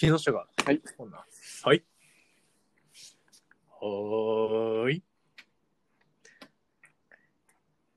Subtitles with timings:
[0.00, 0.46] 木下が。
[0.64, 0.80] はい。
[0.96, 1.18] こんな。
[1.62, 1.84] はい。
[3.68, 5.02] はーい。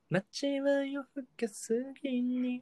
[0.10, 2.62] 街は夜更けすぎに。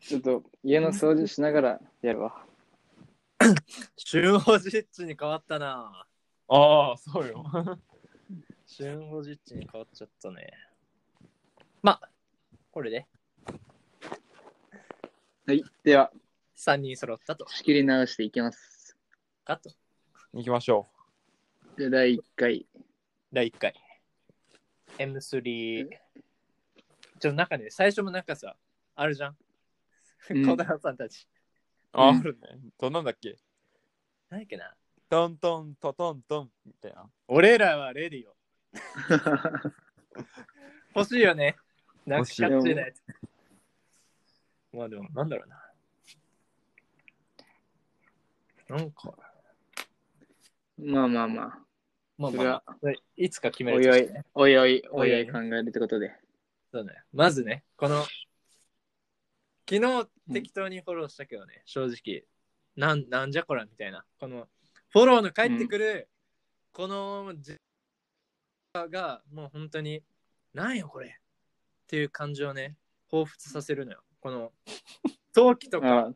[0.00, 2.42] ちょっと家の掃除しながらやるわ。
[4.10, 6.06] 春保ジッチに変わったな。
[6.48, 7.44] ああ、そうよ。
[8.78, 10.50] 春保ジッチに変わっちゃったね。
[11.82, 12.08] まあ、
[12.72, 13.06] これで
[15.46, 15.62] はい。
[15.82, 16.10] では、
[16.56, 17.46] 3人揃ったと。
[17.48, 18.96] 仕切り直していきます。
[19.44, 19.70] かと。
[20.32, 20.88] 行きましょ
[21.76, 22.66] で、第1回。
[23.32, 23.74] 第1回。
[24.98, 25.88] M3。
[27.20, 28.56] ちょ、なんかね、最初もなんかさ、
[28.94, 29.36] あるじゃん。
[30.30, 31.22] うん小田さんたち。
[31.22, 31.26] う。
[31.92, 32.48] あ、うんあるね。
[32.78, 33.36] どんなんだっけ？
[34.30, 34.74] 何やっけな。
[35.10, 37.10] トントントトントンみたいな。
[37.28, 38.34] 俺らはレディオ。
[40.98, 41.56] 欲しいよね。
[42.06, 43.02] なんかキャッチーなやつ。
[44.72, 45.63] まあでも、なんだろうな。
[48.74, 49.14] なんか、
[50.76, 51.58] まあまあま
[52.18, 53.66] まあそれはまあ、いつか決あ。
[53.66, 56.12] めおるとしてね、おいおい、おいおおいおいい考えるってことで。
[56.72, 56.92] そうね。
[57.12, 58.02] まずね、この、
[59.70, 62.24] 昨日適当にフォローしたけどね、正直、
[62.74, 64.04] なんなんじゃこらみたいな。
[64.18, 64.48] この、
[64.90, 66.08] フォローの返ってくる、
[66.72, 67.56] このじ
[68.74, 70.02] が、もう本当に、
[70.52, 71.10] なんよこれっ
[71.86, 72.76] ていう感情をね、
[73.08, 74.02] 彷彿させるのよ。
[74.18, 74.52] この、
[75.32, 76.14] 陶器とか、あ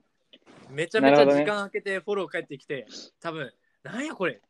[0.71, 2.87] めちゃめちゃ時間空けてフォロー返ってきて、
[3.21, 3.53] 多分、
[3.83, 4.41] なんやこれ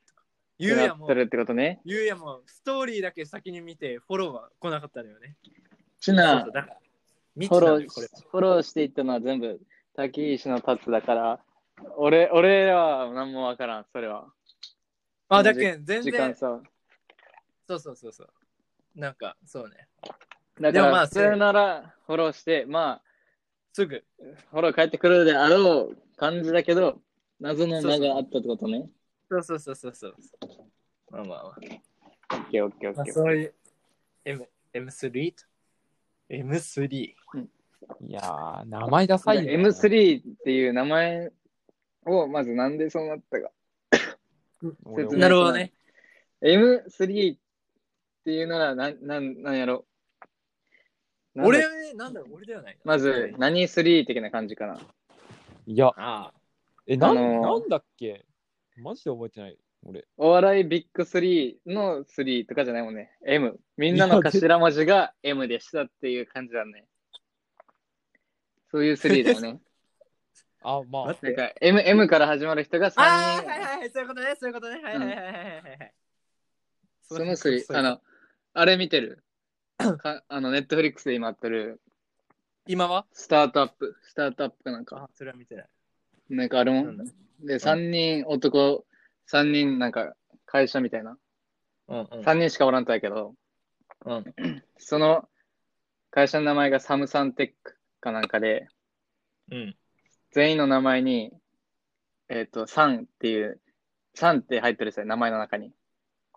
[0.59, 1.81] ゆゆうやもって、るってことね。
[1.85, 5.37] ゆうやも、ストーリーだけ先に見て、フォローは来なかったのよね。
[6.01, 7.89] ちそうなフォロー。
[8.31, 9.61] フォローしていったのは全部、
[9.95, 11.41] 滝石のタツだから、
[11.97, 14.27] 俺、俺らは何もわからん、それは。
[15.29, 16.61] あ、だけん、全然、時間さ。
[17.69, 18.29] そうそうそうそう。
[18.97, 19.87] なんか、そうね。
[20.05, 20.19] だか
[20.61, 23.03] ら、でもまあ普通ならフォローして、まあ、
[23.73, 24.05] すぐ、
[24.51, 27.01] フォロー返ってくるであろう感じだけど、
[27.41, 28.91] 謎の名があったってことね。
[29.31, 30.15] そうそうそうそうそう。
[31.11, 33.15] まあまあまオッケーオッケーオッケー。
[33.15, 33.55] そういう、
[34.25, 35.45] M、M3 と
[36.29, 36.89] ?M3。
[36.91, 37.15] い
[38.09, 39.55] やー、名前ダサいね。
[39.55, 41.33] M3 っていう名前
[42.05, 43.51] をまずなんでそうなったか。
[44.85, 45.73] 俺説明なるほどね。
[46.43, 47.39] M3 っ
[48.25, 49.85] ていうならなんなんなんやろ。
[51.37, 52.81] なんだ俺、なんだろう、俺ではないな。
[52.85, 54.81] まず、何3的な感じかな。
[55.69, 56.35] いや、ああ。
[56.87, 58.25] え、なん,、あのーなんだっけ？
[58.79, 59.59] マジで覚えてない。
[59.85, 60.07] 俺。
[60.17, 63.11] お笑いビッグ3の3とかじゃないもんね。
[63.27, 63.61] M。
[63.77, 66.87] みんなの頭文字が M でしたっていう感じだね。
[68.71, 69.61] そういう3だよね。
[70.65, 73.01] あ、まあ待、なんか M, M から始まる人が3人。
[73.03, 74.83] ああ、はいはいはい、そういうことね、そういうことね。
[74.83, 75.95] はいはいはいはいはいはい。
[77.03, 78.01] その3、あの、
[78.55, 79.23] あれ見てる？
[79.77, 81.83] かあの、ネットフリックスで今やってる、
[82.71, 83.07] 今は？
[83.15, 85.67] スタートアップ、スタートアップかなんあか、、それは見てない。
[86.29, 87.07] なんかあるもなん。
[87.41, 88.85] で、3人男、
[89.27, 90.15] 3人なんか
[90.45, 91.17] 会社みたいな。
[91.89, 92.07] うんうん。
[92.21, 93.35] 3人しかおらんとやけど、
[94.05, 94.35] うん。
[94.77, 95.27] その
[96.11, 98.69] 会社の名前がサムサンテックかなんかで、
[99.51, 99.77] うん。
[100.33, 101.33] 全員の名前に、
[102.29, 103.63] えっ、と、サンっていう、
[104.15, 105.73] サンって入ってるんですよ、名前の中に。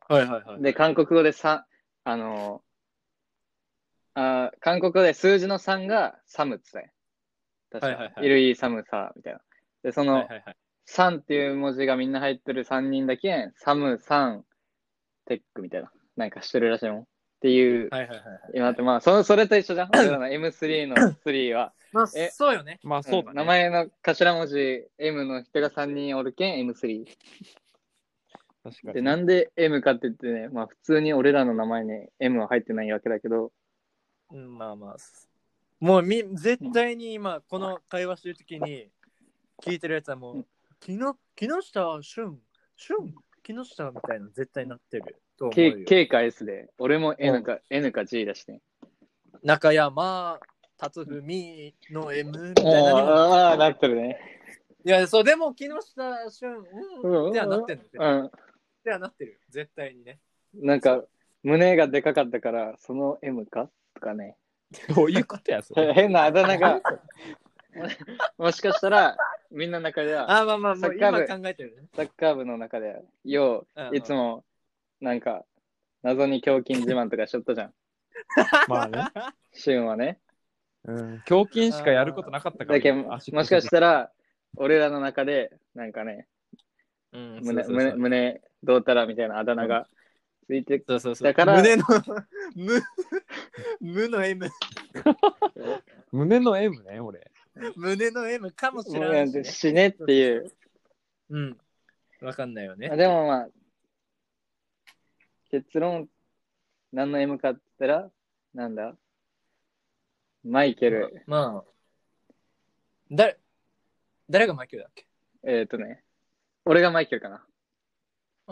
[0.07, 0.61] はいはいはい。
[0.61, 1.67] で、韓国語でサ
[2.05, 2.63] あの
[4.13, 6.85] あー韓国語で数字の3がサムって言っ
[7.71, 9.39] た確か、はいはいはいいるいサムサみたいな。
[9.83, 10.55] で、その、はいはいはい。
[10.85, 14.43] サンっていう文字がみんな入ってる3人だけ、サム、サン、
[15.25, 15.91] テックみたいな。
[16.17, 17.01] なんかしてるらしいもん。
[17.01, 17.05] っ
[17.41, 18.19] ていう、はいはいはい。
[18.53, 19.89] 今ってまあ、そそれと一緒じゃん。
[19.93, 22.79] 俺ら の M3 の3は、まあ、えそうよね。
[22.83, 23.35] まあそうだね。
[23.35, 27.03] 名前の頭文字 M の人が3人おるけん M3。
[27.03, 27.11] で、
[28.63, 29.01] 確かに。
[29.01, 33.51] なんで M かって言ってね、まあ普通に俺らの名前に M は入ってないわけだけど、
[34.31, 34.97] うん、まあまあ。
[35.79, 38.89] もうみ、絶対に今、この会話してるときに、
[39.61, 40.45] 聞いてるやつはもう、
[40.79, 42.39] 木の木下俊、
[42.75, 45.85] 俊、木下みたいなの絶対なってると思う K, よ。
[45.85, 48.61] K か S で、俺も N か,、N か G だしね。
[49.43, 50.39] 中山
[50.77, 54.17] 辰文の M みたいなのにもああ、なってるね。
[54.83, 56.47] いや、そう、でも木下俊、
[57.03, 57.79] うん、ってはなってる。
[57.81, 58.25] ん。
[58.25, 58.31] っ
[58.83, 59.37] てはなってるよ。
[59.49, 60.19] 絶対にね。
[60.55, 61.03] なんか、
[61.43, 63.69] 胸がでかかったから、その M か？
[63.93, 64.37] とかね。
[64.95, 65.93] どういうことや、それ。
[65.93, 66.81] 変なあだ名が、
[68.37, 69.17] もしかしたら、
[69.49, 71.87] みんなの中では、あ、まあまあ、もう今サッカー部考えてるね。
[71.93, 74.43] サッカー部の中では、よういつも、
[74.99, 75.45] なんか、
[76.03, 77.73] 謎に胸筋自慢とかしとったじゃん。
[78.67, 79.07] まあね。
[79.51, 80.19] シュンはね。
[80.85, 81.23] うん。
[81.29, 84.11] 胸筋しかやることなかったからだけど、もしかしたら、
[84.55, 86.27] 俺らの中で、なんかね、
[87.13, 89.87] うん、胸、そうそうそう胸、胸、どうたらみたいなあだ名が
[90.51, 91.25] ついて、そうそうそう。
[91.25, 91.85] だから胸の、
[92.55, 92.83] 無、
[93.79, 94.49] 無の M、
[96.11, 97.31] 胸の M ね、俺。
[97.77, 99.43] 胸の M かもしれないし、ね。
[99.45, 100.51] 死ねっていう、
[101.29, 101.57] うん。
[102.21, 102.97] わかんないよねあ。
[102.97, 103.49] でもまあ、
[105.51, 106.09] 結論、
[106.91, 108.11] 何の M かって言ったら、
[108.53, 108.93] なんだ？
[110.43, 112.33] マイケル、まあ、
[113.09, 113.39] 誰、
[114.29, 115.05] 誰がマイケルだっけ？
[115.43, 116.03] えっ、ー、とね、
[116.65, 117.45] 俺がマイケルかな。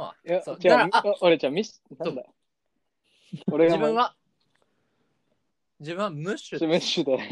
[0.01, 2.23] あいや、そう違う、だからあお俺じゃミス、なんだ
[3.51, 4.15] 俺がマイ自分は、
[5.79, 6.67] 自分はムッシュシュ。
[6.67, 7.27] ムッシュだね。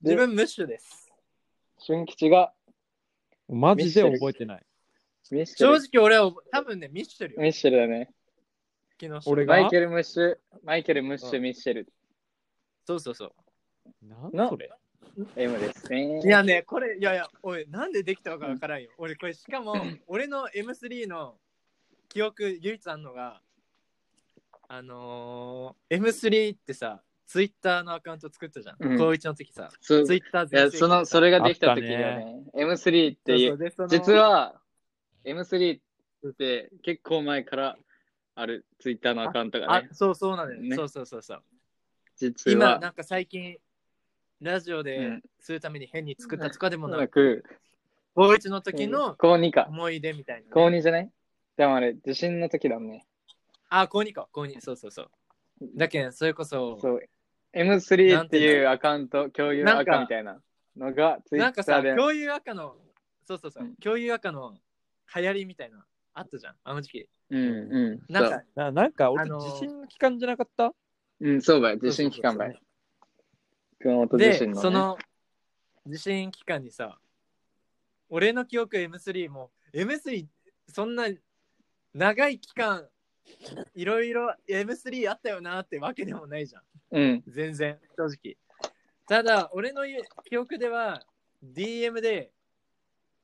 [0.00, 1.12] で自分ムッシュです。
[1.78, 2.52] 俊吉が
[3.48, 4.62] マジで覚えてない。
[5.30, 5.80] ミッシェル。
[5.80, 7.40] 正直俺は多分ね、ミッシュルよ。
[7.40, 8.10] ミッシェルだね。
[9.00, 9.54] 昨日俺が？
[9.60, 11.92] マイケル・ムッシュ、マイケル・ムッシュ、うんミッシェル、
[12.86, 13.32] そうそうそう。
[14.32, 14.70] なんそれ
[15.36, 16.20] ？M ですね。
[16.20, 18.90] いやね、これ、いやいや、おい、なんでできたのかわからんよ。
[18.98, 19.74] 俺、これ、しかも、
[20.06, 21.38] 俺の M3 の
[22.08, 23.40] 記憶、唯一あんのが、
[24.68, 28.76] あのー、M3 ってさ、ツイッターのアカウント作ったじゃん。
[28.80, 28.98] うん。
[28.98, 30.04] 高一の時さ、そう。
[30.06, 32.42] ツイッターいや、その、それができた時だよね。
[32.54, 33.58] M3 っていう、そうそう。
[33.58, 34.60] でその実は
[35.24, 35.80] M3
[36.28, 37.76] って結構前から
[38.34, 40.60] あるツイッターのアカウントがね、、あそうそうなのよ。
[40.62, 40.74] ね。
[40.74, 41.42] そうそうそうそう。
[42.16, 43.58] 実今、はなんか最近、
[44.40, 45.22] ラジオうでん。
[45.40, 47.44] するために変に作ったとかでもななく、く、
[48.14, 49.66] 高一の時の高2か。
[49.68, 51.10] 思い出みたいなね、高2じゃない？
[51.58, 53.04] でもあれ、地震の時だね。
[53.68, 54.60] あ、高2か、高2。
[54.60, 55.10] そうそうそう。
[55.74, 57.00] だけん、それこそ、そう。
[57.52, 60.40] M3 っていうアカウント、共有アカみたいな
[60.76, 61.96] のがツイなんかさ、ッターで。
[61.96, 62.76] 共有赤の、
[63.26, 64.54] そうそうそう、うん共有赤の
[65.16, 65.84] 流行りみたいな、
[66.14, 67.08] あったじゃん、あの時期。
[67.30, 68.12] うんうん。
[68.12, 70.62] なんか、ななんか俺、あのー地震の期間じゃなかった？
[70.66, 70.74] そ
[71.18, 72.62] う、うん、そうばい、地震期間ばい。
[73.80, 74.62] 熊本地で、震の、ね。
[74.62, 74.96] その
[75.88, 77.00] 地震期間にさ、
[78.10, 80.26] 俺の記憶 M3 も、M3、
[80.68, 81.08] そんな
[81.94, 82.86] 長い期間、
[83.74, 86.62] いろいろ M3 あったよなってわけでもないじゃん。
[86.92, 87.22] うん。
[87.26, 88.36] 全然、正直。
[89.06, 89.82] ただ、俺の
[90.28, 91.02] 記憶では、
[91.44, 92.30] DM で、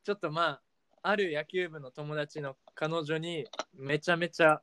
[0.05, 0.61] ちょっとまあ、
[1.03, 4.63] ある野球部の友達の彼女に、めちゃめちゃ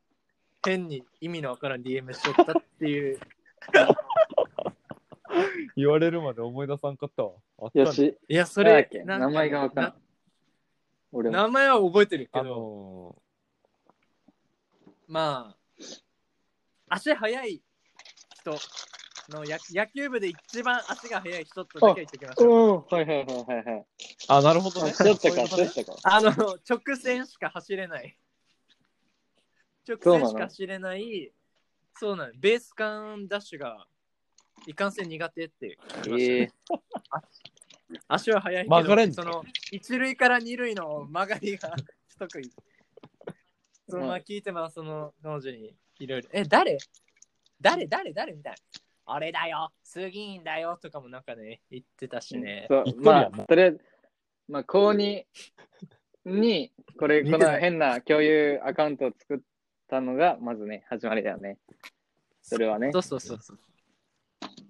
[0.65, 3.19] 変に意味のわからん DM しとったっていう、
[5.75, 7.33] 言われるまで思い出さんかったわ。
[7.59, 9.94] あったねよし、いや、それ名前がわからん。
[11.12, 13.20] 俺名前は覚えてるけあど、の
[15.12, 15.86] まあ、
[16.88, 17.62] 足速い
[18.40, 18.52] 人
[19.28, 22.86] の野野球部で一番足が速い人とだけ言っておきましょう。
[22.90, 23.86] うん、はいはいはいはいはい。
[24.30, 24.92] ーあ、なるほどね。
[24.92, 25.98] ったか、ったか。
[26.04, 28.18] あの、直線しか走れない。
[29.86, 31.34] 直線しか走れない、
[32.00, 32.34] そうなの。
[32.40, 33.86] ベース間ダッシュが
[34.66, 36.54] いかんせん苦手って聞きました、えね
[38.07, 39.14] 足は速いけど、曲がれんの？
[39.16, 39.44] その
[39.74, 41.75] 一塁から二塁の曲がりが
[42.07, 42.50] 不得意。
[43.92, 44.20] そのまあ。
[44.20, 46.30] 聞いてます、その彼女にいろいろ。
[46.32, 46.78] え、誰？
[47.60, 47.88] 誰？
[47.88, 48.14] 誰？
[48.14, 48.34] 誰？
[48.34, 48.58] みたいな。
[49.14, 52.68] あれだよ、スギーンだよとかもなんかね、言ってたしね。
[52.70, 52.84] そう。
[52.86, 53.82] 言っ、とるまあとりあえず、
[54.48, 55.26] まあ、高2
[56.26, 59.40] に、これ、この変な共有アカウントを作っ
[59.90, 61.58] たのが、まずね、始まりだよね。
[62.42, 62.92] それはね。
[62.94, 63.60] そうそうそうそう。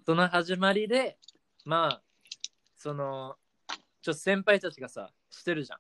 [0.06, 1.18] その始まりで、
[1.66, 2.02] まあ、
[2.78, 3.36] その、
[4.02, 5.80] ちょっと先輩たちがさ、してるじゃん、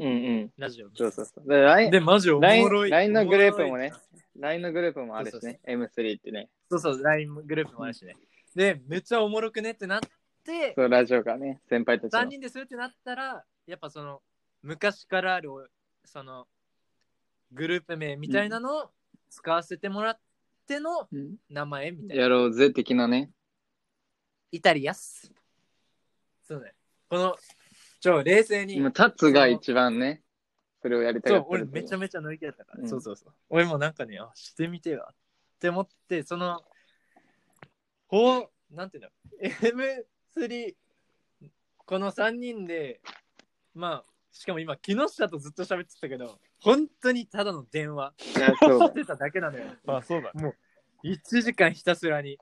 [0.00, 0.12] うんう
[0.46, 0.52] ん。
[0.56, 0.88] ラジオ。
[0.94, 1.48] そうそうそう。
[1.48, 2.90] で、LINE で、マジおもろい。
[2.90, 3.92] LINE のグループもおろいね。
[4.38, 6.48] LINE のグループもあるしね、M3 ってね。
[6.70, 8.16] そうそう、LINE グループもあるしね。
[8.54, 10.00] で、めっちゃおもろくねってなっ
[10.44, 12.30] て、そう、ラジオがね、先輩たち3の。
[12.30, 14.22] 人でするってなったら、やっぱその、
[14.62, 15.50] 昔からある、
[16.04, 16.48] その、
[17.52, 18.90] グループ名みたいなのを
[19.28, 20.18] 使わせてもらっ
[20.66, 22.22] てのうん名前みたいな。
[22.22, 23.30] やろうぜ、的なね。
[24.52, 25.30] イタリアス。
[26.42, 26.74] そうね。
[27.08, 27.36] この、
[28.00, 28.76] ちょ、冷静に。
[28.76, 30.22] 今、タツが一番ね、
[30.82, 31.50] それをやりたそう、かった。
[31.50, 33.32] 俺めちゃめちゃ乗り気だったから、うんそうそうそう。
[33.50, 35.14] 俺もなんかね、あしてみてよっ
[35.58, 36.62] て思って、その、
[38.08, 39.10] ほう、なんていうの、
[39.42, 40.74] M3、
[41.76, 43.00] この3人で、
[43.74, 49.64] まあ、しかも今、木下とずっと喋ってたけど、本当にただの電話してただけなのよ。
[49.86, 50.32] あ、そうだ。
[51.04, 52.38] 1時間ひたすらに、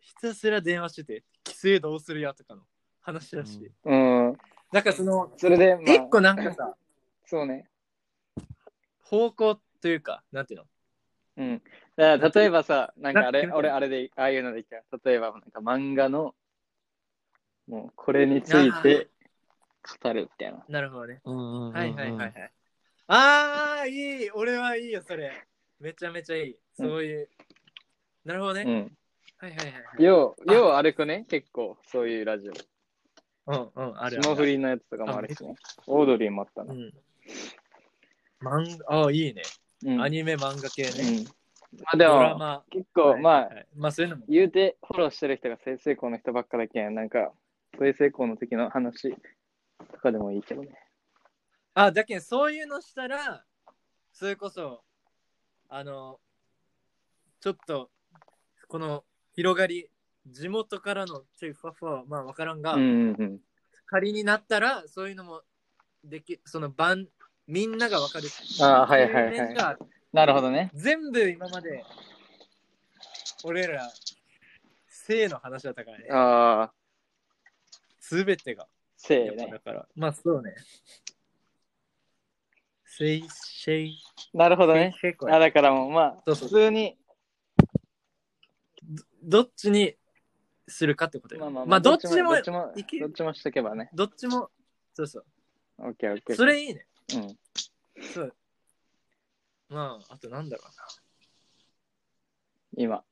[0.00, 2.62] ひたすら電話してて、規制どうするやとかの
[3.00, 3.70] 話だし。
[3.84, 4.36] うんうん。
[4.72, 6.74] なんかその、それで、まあ、一個なんかさ、
[7.26, 7.68] そうね。
[9.02, 10.66] 方向というか、なんていうの？
[11.36, 11.62] うん。
[11.96, 14.76] だから、例えばさ、なんかあれ、俺、あれで、ああいうのでいいか。
[15.04, 16.34] 例えば、なんか漫画の、
[17.68, 19.08] もう、これについて
[20.02, 20.64] 語るみたいな。
[20.68, 21.20] なるほどね。
[21.24, 22.52] うんうんうんうんはいはいはいはい。
[23.08, 25.32] ああ、いい俺はいいよ、それ。
[25.78, 26.56] めちゃめちゃいい。
[26.74, 27.28] そういう。
[28.24, 28.62] なるほどね。
[28.62, 28.96] うん。
[29.38, 30.02] はいはいはいはい。
[30.02, 32.52] よう、あよう歩くね、結構、そういうラジオ。
[33.46, 34.22] うんうん、あるある。
[34.22, 35.54] 霜降りのやつとかもあるしね。
[35.86, 36.72] オードリーもあったな。
[36.72, 36.92] うん。
[38.42, 39.42] 漫画、ああ、いいね。
[39.84, 40.02] うん。
[40.02, 41.20] アニメ、漫画系うね。
[41.20, 41.24] ん。
[41.24, 41.30] ま
[41.92, 42.64] あでドラも、マ。
[42.70, 44.24] 結構、まあまあそういうのも。
[44.28, 47.32] 言うて、フォローしてる人が性成功の人ばっかだけん、なんか、
[47.78, 49.14] 性成功の時の話
[49.92, 50.70] とかでもいいけどね。
[51.74, 53.44] あ、だけどそういうのしたら、
[54.12, 54.82] それこそ、
[55.68, 56.18] あの、
[57.40, 57.90] ちょっと、
[58.68, 59.90] この広がり、
[60.26, 63.40] 地元からのちょいふわふわ、まあわからんが、うんうんうん。
[63.86, 65.42] 仮になったら、そういうのも
[66.04, 67.06] でき、その番、
[67.46, 68.28] みんながわかる。
[68.60, 69.76] あーはいはいはい
[70.12, 70.70] なるほどね。
[70.74, 71.84] 全部今まで、
[73.44, 73.88] 俺ら、
[74.88, 76.08] 性の話だったからね。
[76.10, 76.72] ああ、
[78.00, 78.62] すべてが。
[78.62, 79.48] やっぱせいね。
[79.52, 80.54] だから、まあそうね。
[82.84, 83.98] せい、せい、
[84.32, 84.94] なるほどね。
[85.30, 86.98] あだからもうまあ、そうそう普通に、
[89.22, 89.96] どっちに
[90.68, 91.40] するかってことよ。
[91.42, 93.90] まあまあまあどっちでもどっちも、いけどっちもしとけばね。
[93.94, 94.50] どっちも、
[94.94, 95.24] そうそう。
[95.78, 96.36] オッケーオッケー。
[96.36, 96.86] それいいね。
[97.14, 97.38] うん。
[98.14, 98.34] そう。
[99.68, 100.84] まあ、あとなんだろうな。
[102.76, 103.04] 今、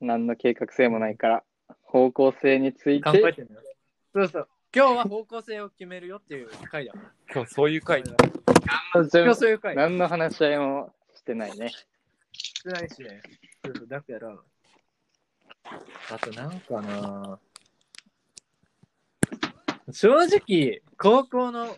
[0.00, 1.44] 何の計画性もないから、
[1.82, 3.64] 方向性につい考えて、てみよう。
[4.14, 4.48] そうそう。
[4.74, 6.92] 今日は方向性を決めるよっていう回だ。
[7.32, 8.02] 今日そういう回。
[8.02, 9.74] 今日そういう回。
[9.74, 11.70] 何の話し合いもしてないね。
[12.32, 13.22] してないしね。
[13.64, 14.36] そうそうだから、
[16.10, 17.38] あとなんかな
[19.92, 21.76] 正直、高校の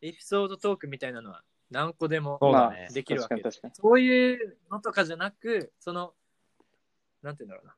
[0.00, 2.88] エピソードトークみたいなのは何個でもそうだね。
[2.92, 3.74] できるわけ確かに確かに。
[3.74, 6.14] そういうのとかじゃなく、その、
[7.22, 7.74] なんて言うんだろうな。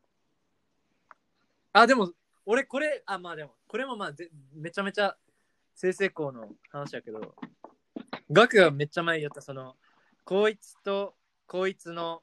[1.72, 2.12] あ、でも、
[2.46, 5.16] 俺これ、あ、まあでも、これもまあぜめちゃめちゃ
[5.74, 7.34] 成成功の話やけど、
[8.30, 9.76] ガクがめっちゃ前言った、その、
[10.24, 11.14] こいつと
[11.46, 12.22] こいつの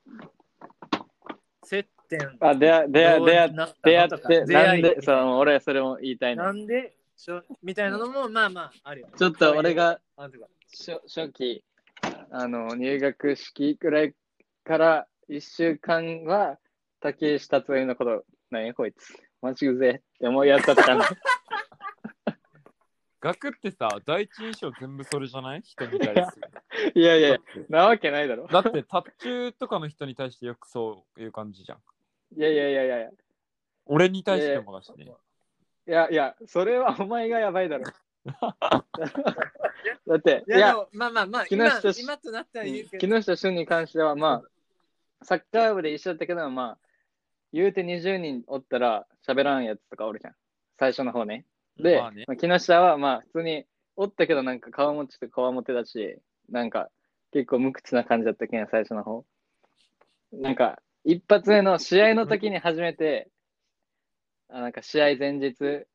[1.63, 2.37] 接点。
[2.41, 3.35] あ、出会出会出
[3.65, 6.43] って、出会いなんで、そう、俺はそれも言いたいの。
[6.43, 9.13] なんでしょみたいなのも、まあまあ、あるよね。
[9.17, 11.63] ちょっと俺が初初期、
[12.31, 14.13] あの、入学式くらい
[14.63, 16.57] から1週間は、
[17.01, 21.09] 竹石達也のこと、なんやこいつ、マジうぜえって思いやったったんだ。
[23.21, 25.61] 学ってさ、第一印象全部それじゃない？
[25.61, 26.49] 人に対する。
[26.95, 27.37] いやいや
[27.67, 28.47] なわけないだろ。
[28.47, 31.79] だって、タッチューとかの人に対してよくそういう感じじゃん。
[32.37, 33.09] いやいやいやいやいや。
[33.85, 35.11] 俺に対してもだしね。
[35.87, 37.85] いやいや、それはお前がやばいだろ。
[38.25, 44.43] だって、いいや、でや、もまあまあまあ、木今下し今となったら言うけど、木下俊に関しては、ま
[45.21, 46.77] あ、サッカー部で一緒だったけど、まあ、
[47.51, 50.35] 言うて20人おったら喋らんやつとかおるじゃん。
[50.77, 51.45] 最初の方ね。
[51.77, 56.19] で、まあねまあ木下はまあ普通におったけどなんか顔もちょっとこわもてだし、
[56.49, 56.89] なんか
[57.31, 59.25] 結構無口な感じだったけん、最初の方。
[60.31, 63.29] なんか一発目の試合の時に初めて、
[64.49, 65.85] あなんか試合前日、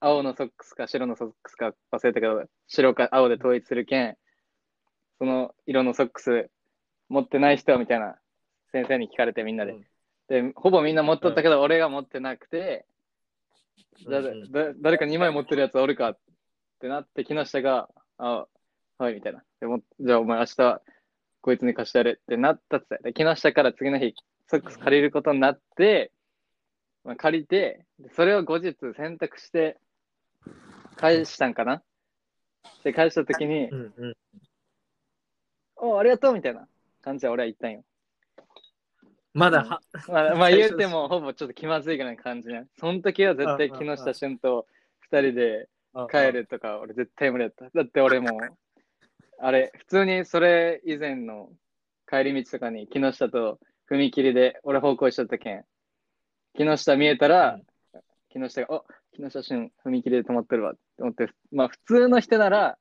[0.00, 4.16] 青のソックスか白のソックスか忘れたけど、白か青で統一するけん、
[5.18, 6.50] その色のソックス
[7.08, 8.16] 持ってない人みたいな
[8.72, 9.72] 先生に聞かれてみんなで。
[9.72, 9.86] うん
[10.28, 12.86] で、ほぼみんな持っとったけど、俺が持ってなくて、
[14.80, 16.18] 誰か2枚持ってるやつおるかっ
[16.80, 18.46] てなって、木下が、あ、
[18.96, 19.42] はい、みたいな。
[19.60, 20.82] でも、じゃあお前明日、
[21.42, 24.14] こいつに貸してやれってなったってで、木下から次の日、
[24.46, 26.10] ソックス借りることになって、
[27.04, 29.76] まあ、借りて、でそれを後日選択して、
[30.96, 31.82] 返したんかな？
[32.84, 34.14] で、返したときに、うんうん。
[35.76, 36.68] おありがとうみたいな
[37.02, 37.84] 感じで俺は言ったんよ。
[39.34, 42.66] まだは、まあ、まあ最初言うても、ほぼちょっと気まずいぐらいな感じね。
[42.78, 44.66] その時は絶対木下俊と
[45.00, 45.68] 二人で
[46.10, 47.64] 帰るとか、俺絶対無理だった。
[47.76, 48.38] だって俺も、
[49.44, 51.50] あれ、普通にそれ以前の
[52.08, 53.58] 帰り道とかに木下と
[53.90, 55.64] 踏切で俺方向一緒だったけん。
[56.54, 57.58] 木下見えたら、
[58.28, 62.78] 木下が、お木下俊踏切で止まってるわって思って、まあ普通の人なら、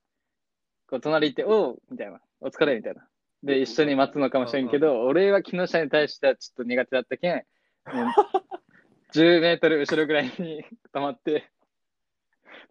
[0.88, 3.08] こう隣行って、おうみたいな、お疲れみたいな。
[3.42, 7.44] で、一緒に待つのかもしれんけど、俺は木下に対してはちょっと苦手だったけん、
[7.92, 8.06] もう
[9.18, 10.64] 10メートル後ろぐらいに
[10.94, 11.50] 止まって、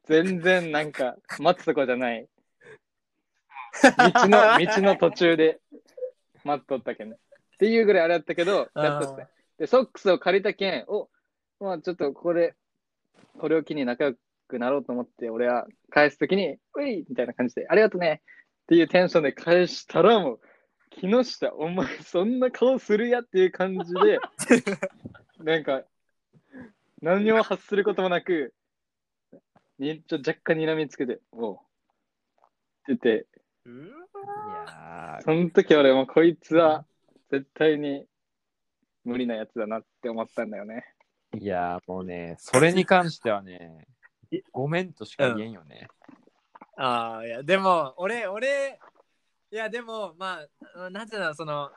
[0.04, 2.28] 全然なんか待つとこじゃない。
[4.12, 5.60] 道の、道の途中で
[6.44, 7.16] 待っとったけんね。
[7.16, 9.26] っていうぐらいあれだったけど、やっとって。
[9.58, 11.08] で、ソックスを借りたけん、お、
[11.60, 12.54] まあちょっとこれ、
[13.38, 14.14] これを機に仲良
[14.48, 20.40] くなろうと思って、俺は返すときに、ういみたいな感じで、ありがとうねっていうテンションで返したらもう、
[20.90, 24.18] 木下、お前そんな顔するやっていう感じで、
[25.38, 25.84] なんか、
[27.00, 28.54] 何を発することもなく、
[29.78, 31.56] にちょ若干睨みつけて、おう。
[31.56, 31.64] って
[32.88, 33.26] 言って、
[33.66, 36.84] やその時俺もこいつは
[37.30, 38.06] 絶対に
[39.04, 40.84] 無理なやつだなって思ったんだよね。
[41.34, 43.86] ーいやーもうね、それに関してはね、
[44.52, 45.88] ごめんとしか言えんよね。
[46.76, 48.78] ああ、いや、でも、俺、俺、
[49.50, 50.40] いや、でも、ま
[50.74, 51.70] あ、なんていうの、その、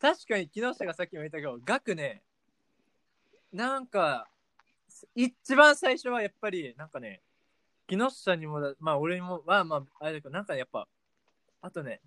[0.00, 2.22] 確かに木下がさっきも言ったけど、学ね、
[3.52, 4.28] なんか、
[5.14, 7.22] 一番最初はやっぱり、なんかね、
[7.86, 10.86] 木下にもだ、まあ俺にも、まあまあ、あれだけど、なんかやっぱ、
[11.62, 12.00] あとね、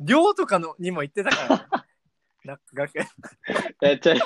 [0.00, 1.64] 寮とかのにも行ってたから、ね、
[2.44, 3.06] なんか学園
[3.82, 4.20] え、ちゃい、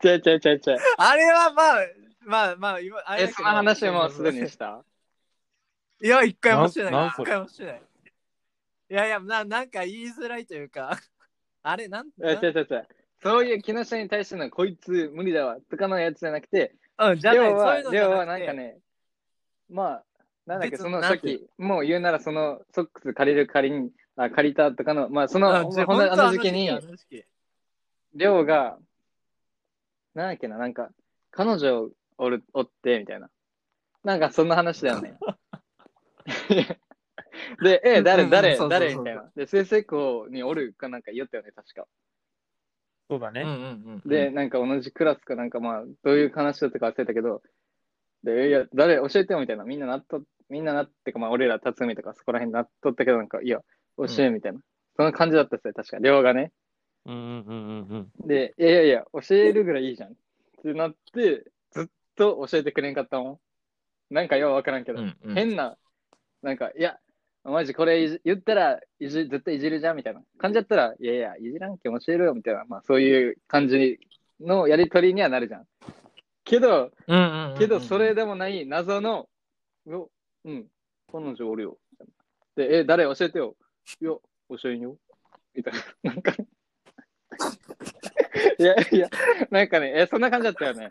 [0.00, 0.78] ちゃいちゃいちゃいちゃい。
[0.96, 1.76] あれはまあ、
[2.24, 3.48] まあまあ、今、あれえ、だけど。
[3.48, 4.84] その話もうすでにした？
[6.00, 6.92] いや、一回もしてない。
[6.92, 7.30] なんなんそれ？
[7.30, 7.82] 一回もしてない。
[8.90, 10.96] いやいや、ななんか言いづらいというか、
[11.64, 12.88] あれ、なんえ、な違う違う違う。
[13.22, 15.58] そういう木下に対してのこいつ無理だわ。
[15.68, 17.50] とかのやつじゃなくて、うん、じゃない。
[17.50, 18.46] 要は、そういうのじゃなくて。
[18.46, 18.78] なんかね、
[19.68, 20.04] まあ、
[20.46, 26.70] なんだっけ、別そのさっき、もう言うならそのソックス借りる借りに、あ借りたとかの、まあその、あほんのあの時期に
[28.14, 28.78] りょうが、
[30.14, 30.90] なんだっけな、なんか、
[31.30, 33.30] 彼女おる、おって、みたいな。
[34.02, 35.16] なんかそんな話だよね。
[37.62, 39.30] で、え、誰、誰、誰みたいな。
[39.34, 41.86] で、成績校におるかなんか言ったよね、確か。
[43.08, 43.44] そうだね。
[44.04, 47.42] で、なんか同じクラスかなんかまあ、どういう話だったか忘れたけど、
[48.24, 49.64] で、いや、誰、教えてよみたいな。
[49.64, 53.60] みんななっと、みんななってか、まあ、俺ら、辰巳とかそこら辺なっとったけど、なんか、いや、
[53.96, 54.60] 教えみたいな。
[54.96, 55.98] そんな感じだったっすよ、確か。
[55.98, 56.52] 量がね。
[57.06, 58.28] うんうんうんうんうん。
[58.28, 60.10] で、いやいやいや、教えるぐらいいいじゃん。
[60.10, 60.14] っ
[60.62, 61.86] てなって、ずっ
[62.16, 63.40] と教えてくれんかったも
[64.10, 64.14] ん。
[64.14, 65.76] なんかようわからんけど、うんうん変な、
[66.42, 66.98] なんか、いや、
[67.44, 73.98] マジこれ言ったらいじ、絶対いじるじゃんみたいな感じだったら、いやいや、いじらんけん教えるよみたいな、まあそういう感じ
[74.40, 75.66] のやりとりにはなるじゃん。
[76.50, 76.90] けど、
[77.58, 79.28] けどそれでもない謎の、
[79.86, 80.10] よ、
[80.44, 80.66] うん、
[81.12, 81.78] 彼女おるよ。
[82.56, 83.56] で、え、誰教えてよ。
[84.00, 84.10] いや、
[84.58, 84.96] 教えんよ。
[85.54, 85.80] みたいな。
[86.10, 86.32] なんか、
[88.58, 89.08] いやいや、
[89.48, 90.90] なんかね、え、そんな感じだったよね。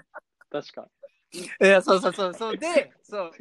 [0.49, 0.87] 確か。
[1.33, 3.31] いや、そうそうそう、そうで、そう、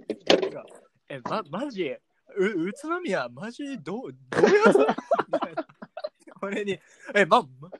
[1.09, 4.79] え、ま、マジ、う宇都宮、マジ、どう、どういうこと？
[4.81, 5.67] みたいな
[6.43, 6.79] 俺に、
[7.15, 7.71] え、ま、ま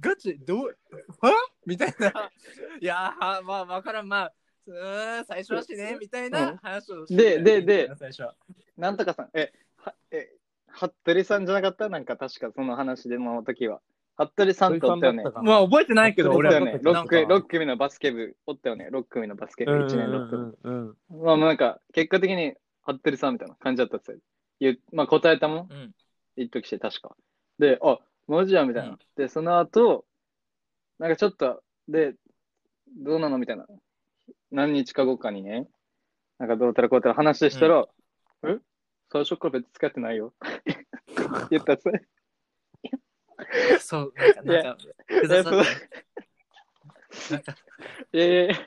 [0.00, 0.78] ガチ、どう、
[1.20, 1.32] は？
[1.66, 2.30] みたいな。
[2.80, 4.32] いやー、まあ、わからん、まあ、
[4.66, 8.34] うーん、最初はしね、みたいな話をしてででで最初は。
[8.76, 10.30] なんとかさん、え、は、え、
[10.68, 11.88] 服部さんじゃなかった？
[11.88, 13.80] なんか確かその話での時は。
[14.16, 15.24] 服部さんっておったよね。
[15.42, 16.82] まあ、覚えてないけど、俺はおったよね。
[16.82, 18.88] なんか6組、六組のバスケ部、おったよね。
[18.90, 20.52] 6組のバスケ部、1年6組。
[20.62, 22.54] うんうんまあ、なんか、結果的に、
[22.86, 24.18] 服部さんみたいな感じだったっすよ。
[24.60, 25.68] 言うまあ、答えたもん？
[25.70, 25.94] うん。
[26.36, 27.16] 一時して、確か。
[27.58, 28.90] で、あ、マジや、みたいな。
[28.90, 30.04] うんで、その後、
[30.98, 32.14] なんかちょっと、で、
[32.96, 33.66] どうなのみたいな。
[34.50, 35.68] 何日か後かにね、
[36.38, 37.86] なんかどうたらこうたら話したら、
[38.44, 38.58] え？
[39.12, 40.34] 最初から別に付き合ってないよ。
[41.50, 41.84] 言ったっす。
[43.86, 45.90] そう、なんか、なんか、複雑だったね
[47.30, 47.56] なんか
[48.12, 48.58] いやいやいや、い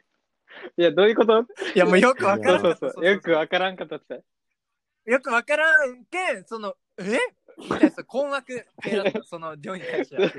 [0.83, 1.41] や、どういうこと？
[1.75, 2.77] いや、もうよくわからんかった。
[2.79, 3.05] そうそうそう。
[3.05, 4.23] よくわからんかったっす。
[5.05, 7.17] よくわからんけん、その、え？
[8.05, 10.31] 困惑系だった、その、量に対しては。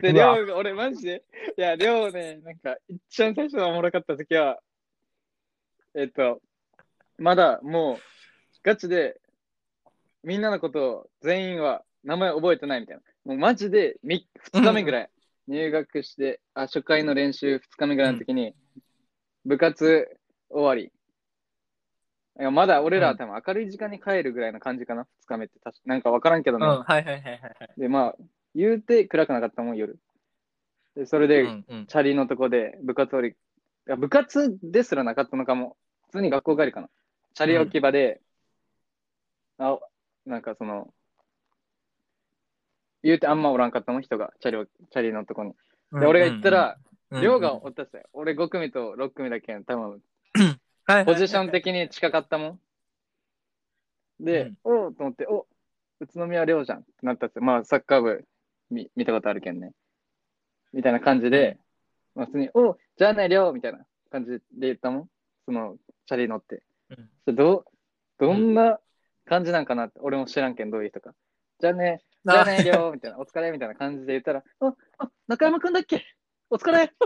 [0.00, 1.24] で、りょうが、俺マジで、
[1.56, 4.60] いや、りょうね、なんか、一番最初のおもろかった時は、
[5.94, 6.40] えっと、
[7.18, 7.98] まだもう、
[8.62, 9.20] ガチで、
[10.22, 13.02] みんなのことを全員は名前覚えてないみたいな。
[13.24, 14.22] もうマジで2
[14.52, 15.10] 日目ぐらい、
[15.48, 18.54] 入学して、あ、初回の練習2日目ぐらいの時に、
[19.44, 20.08] 部活
[20.50, 20.92] 終わり。
[22.40, 25.58] いやまだ俺らは多分明るい時間に帰るぐらいの感じかな、2日目って。
[25.62, 26.66] 確かなんかわからんけどね。
[26.66, 27.80] うん、はいはいはいはいはい。
[27.80, 28.16] で、まあ、
[28.54, 29.98] 言うて暗くなかったもん、夜。
[30.96, 33.34] で、それで、うんうんチャリのとこで部活終わり、い
[33.86, 35.76] や部活ですらなかったのかも。
[36.06, 36.88] 普通に学校帰りかな。
[37.34, 38.20] チャリ置き場で、
[39.58, 39.78] あ、
[40.24, 40.92] なんかその、
[43.02, 45.52] 言うてあんまおらんかったもん、人が、チャリを、チャリのとこに。
[45.92, 46.78] で、俺が行ったら、
[47.10, 48.02] うん、量がおったっすよ。
[48.12, 50.00] 俺5組と6組だけん、多分、
[50.90, 52.60] はい、ポジション的に近かったもん。
[54.18, 55.46] で、うんおうと思って、お
[56.00, 57.42] 宇都宮亮じゃんってなったっすよ。
[57.42, 58.24] まあ、サッカー部
[58.70, 59.72] 見見たことあるけんね。
[60.72, 61.58] みたいな感じで、
[62.16, 65.08] まあ、普通に、おじゃあね、亮みたいな感じで言ったもん。
[65.44, 65.76] その、
[66.06, 66.62] チャリ乗って。
[67.26, 67.64] うんどう、
[68.18, 68.80] どんな
[69.26, 71.14] 感じなんかなって、俺も知らんけん、どういう人か。
[71.60, 76.04] じゃあね、じゃあね、亮みたいな、お疲れみたいな感じで言ったら、あ、あ、中山くんだっけ？
[76.50, 76.92] お疲れ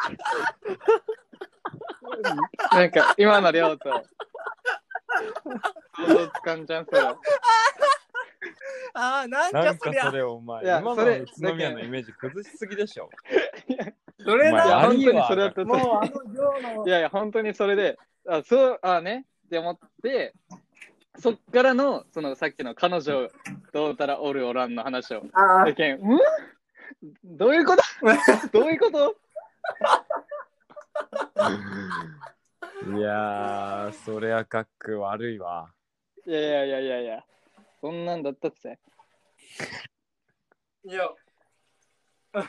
[2.72, 4.04] なんか、今の亮と、
[5.96, 7.00] 想像つかんじゃん、それ。
[7.00, 7.16] あ
[8.94, 10.10] あ、なんなんかかそりゃ。
[10.10, 13.10] そ、れお前、いや今のそれ宇都宮のイメージ崩しすぎでしょ。
[14.24, 20.34] それいや、な、本当にそれだったもうあの量のい、やいや、本当にそれで、あ、そう、あね、って思って、
[21.18, 23.28] そっからの、そのさっきの彼女
[23.72, 25.22] どうたらおるおらんの話を。
[25.32, 26.00] あだけん、ん？
[27.24, 27.82] どういうこと？
[28.52, 29.16] どういうこと？
[32.96, 35.72] いやー、そりゃ学悪いわ。
[36.26, 37.24] いやいやいやいやいや、
[37.80, 38.78] そんなんだったって。
[40.84, 41.08] いや、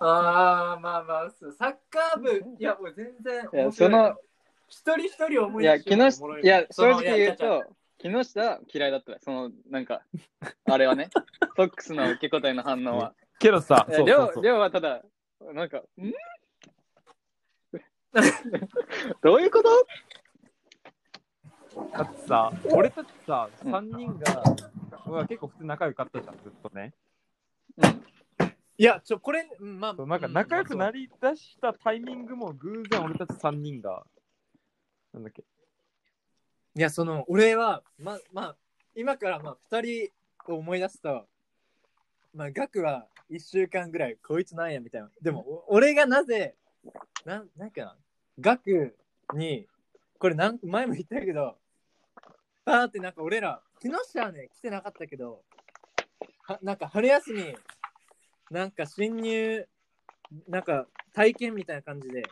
[0.00, 4.16] ああ、まあまあ、そうサッカー部、いや、もう全然いや面白いその
[4.68, 7.64] 一人一人思いや、い出し下、おもろいや、その正直言ういやと、
[7.98, 9.18] 木下は嫌いだったね。
[9.20, 10.02] その、なんか、
[10.64, 11.08] あれはね、
[11.56, 13.14] フォックスの受け答えの反応は。
[13.38, 14.46] けどさ、そうそうそう。
[14.58, 15.02] はただ、
[15.52, 15.82] なんか、ん？
[19.22, 19.68] どういうこと？
[21.92, 24.42] だってさ、俺たちさ、うん3人が、
[25.06, 26.94] うわ結構普通仲良かったじゃん、ずっとね。
[27.76, 28.02] うん。
[28.78, 34.06] いや、ちょ、これ、うんまあ、そうなんか仲良くなり、りだしたタイミングも偶然俺たち3人が、
[35.12, 35.44] なんだっけ、
[36.74, 38.56] いや、その、俺は、ま、まあ、
[38.94, 40.10] 今から、まあ、二
[40.46, 41.26] 人を思い出すと、
[42.34, 45.10] まあ、ガクは一週間ぐらい、こいつなんや、みたいな。
[45.20, 46.54] でも、俺がなぜ、
[47.24, 47.96] なん、なんかな、
[48.38, 48.96] ガク
[49.34, 49.66] に、
[50.18, 51.56] これなん、前も言ったけど、
[52.64, 55.42] パーってなんか俺ら、木下はね、来てなかったけど、
[56.42, 57.56] はなんか春休み、
[58.50, 59.66] なんか新入、
[60.48, 62.22] なんか体験みたいな感じで、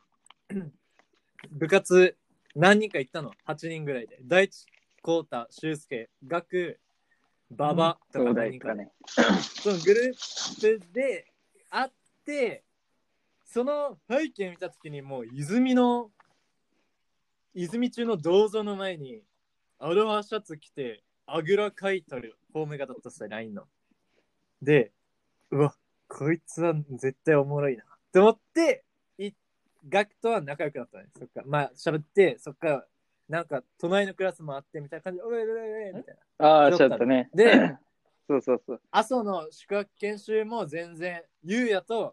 [1.51, 2.17] 部活
[2.55, 4.19] 何人か行ったの ?8 人ぐらいで。
[4.23, 4.67] 大地、
[5.03, 6.81] コウタ、修介、ガク、
[7.57, 8.91] ババとか何人かね。
[9.07, 11.27] そのグループで
[11.71, 11.91] 会っ
[12.25, 12.65] て、
[13.45, 16.11] その背景見たときにもう泉の、
[17.55, 19.23] 泉中の銅像の前に、
[19.79, 23.65] アロハシャツ着て、あぐらかいとるフォームがだったさ、LINE の。
[24.61, 24.93] で、
[25.51, 25.75] うわ、
[26.09, 27.85] こいつは絶対おもろいな。
[27.85, 28.85] って思って、
[29.19, 29.31] い
[29.89, 31.07] ガクとは仲良くなったね。
[31.19, 31.43] そっか。
[31.47, 32.87] まあ、喋って、そっから、
[33.29, 36.47] なんか、隣のクラスもあって、みたいな感じで、おいおいおいおいみたいな。
[36.47, 37.31] ああ、ちょっとね。
[37.35, 37.77] で、
[38.29, 38.81] そうそうそう。
[38.91, 42.13] 阿蘇の宿泊研修も全然、ゆうやと、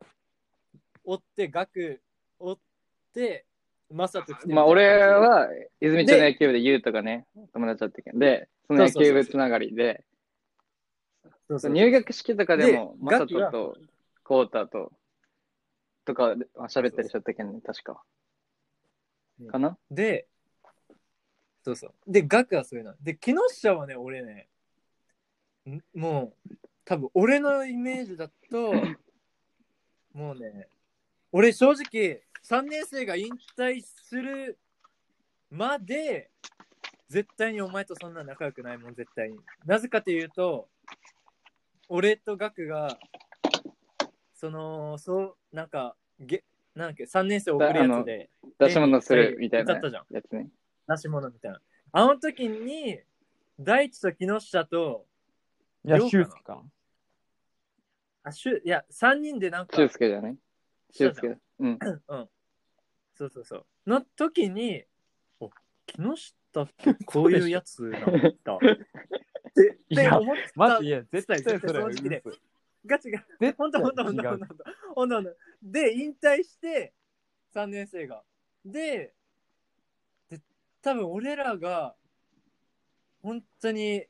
[1.04, 2.02] 追って、ガク、
[2.40, 2.60] 追っ
[3.14, 3.46] て、
[3.90, 4.54] マサと来て。
[4.54, 5.50] まあ、俺、は、
[5.82, 10.06] 泉町の野球部でユウとかね、友達だったけど、で、その野球部つながりで、
[11.48, 13.82] そうそう入学式とかでも、でマサガキがトと、
[14.24, 14.94] コータと、
[16.06, 16.36] とか
[16.70, 18.02] 喋ったりしちゃったけどね、確か。
[19.50, 19.78] かな？
[19.90, 20.28] で、
[21.64, 21.94] そうそう。
[22.08, 22.96] で、ガクはそういうの。
[23.02, 24.48] で、木下はね、俺ね、
[25.70, 28.74] んもう、多分俺のイメージだと、
[30.14, 30.68] もうね、
[31.32, 34.58] 俺正直、3年生が引退する
[35.50, 36.32] まで、
[37.10, 39.38] 絶対にお前とそんな仲良くないもん、絶対に。
[39.66, 40.70] なぜかというと、
[41.90, 42.98] 俺とガクが、
[44.34, 46.44] その、そう、なんか、げ
[46.74, 50.48] なんだっけ、3年生送るやつで、出し物するみたいな歌ったじゃんやつね。
[50.96, 51.62] 出し物みたいな。
[51.94, 53.00] あの時に、
[53.60, 55.06] 大地と木下と、
[55.86, 56.24] いや、りょうかな？
[56.26, 56.64] 修介かな。
[58.24, 60.38] あしゅいや、3人でなんか、修介じゃない
[60.92, 61.40] したじゃん修介。
[61.60, 61.80] うん。
[62.08, 62.30] うん。
[63.16, 63.66] そうそうそう。
[63.88, 64.84] の時に、
[65.40, 65.50] お、
[65.86, 68.02] 木下ってこういうやつなん
[68.44, 68.58] だ。
[68.62, 70.52] って、って思ってた。
[70.56, 72.40] マジ、いや、絶対絶対それは正直で嘘
[72.86, 74.46] ガチが、絶対ほんとほんとほんとほんと
[74.96, 76.94] ほんとで、引退して、
[77.54, 78.24] 3年生が。
[78.66, 79.16] で、で、
[80.82, 81.96] 多分俺らが、
[83.22, 84.06] 本当に、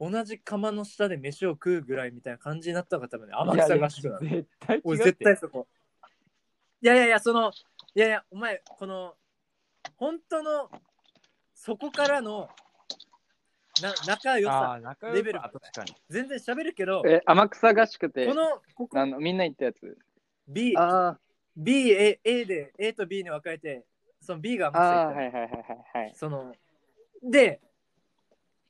[0.00, 4.26] 同じ釜の下で飯を食うぐらいみたいな感じになったのが多分ね、天草合宿なの。
[4.26, 5.66] いやいや絶対違う絶対そこ。
[6.80, 7.52] いやいやいや、その、
[7.94, 9.14] いやいや、お前、この、
[9.96, 10.70] 本当の、
[11.54, 12.48] そこからの、
[13.80, 15.94] な仲良あさ、あ、仲良レベルさ確かに。
[16.08, 19.96] 全然喋るけど、え、天草合宿ってこ、の、ここ、あのみんな言ったやつ
[20.48, 21.18] ？B、あ
[21.56, 23.84] B、A, A で、A と B に分かれて、
[24.22, 26.12] その B があ、はいはいはいはいはい。
[26.14, 26.54] その、
[27.22, 27.60] で、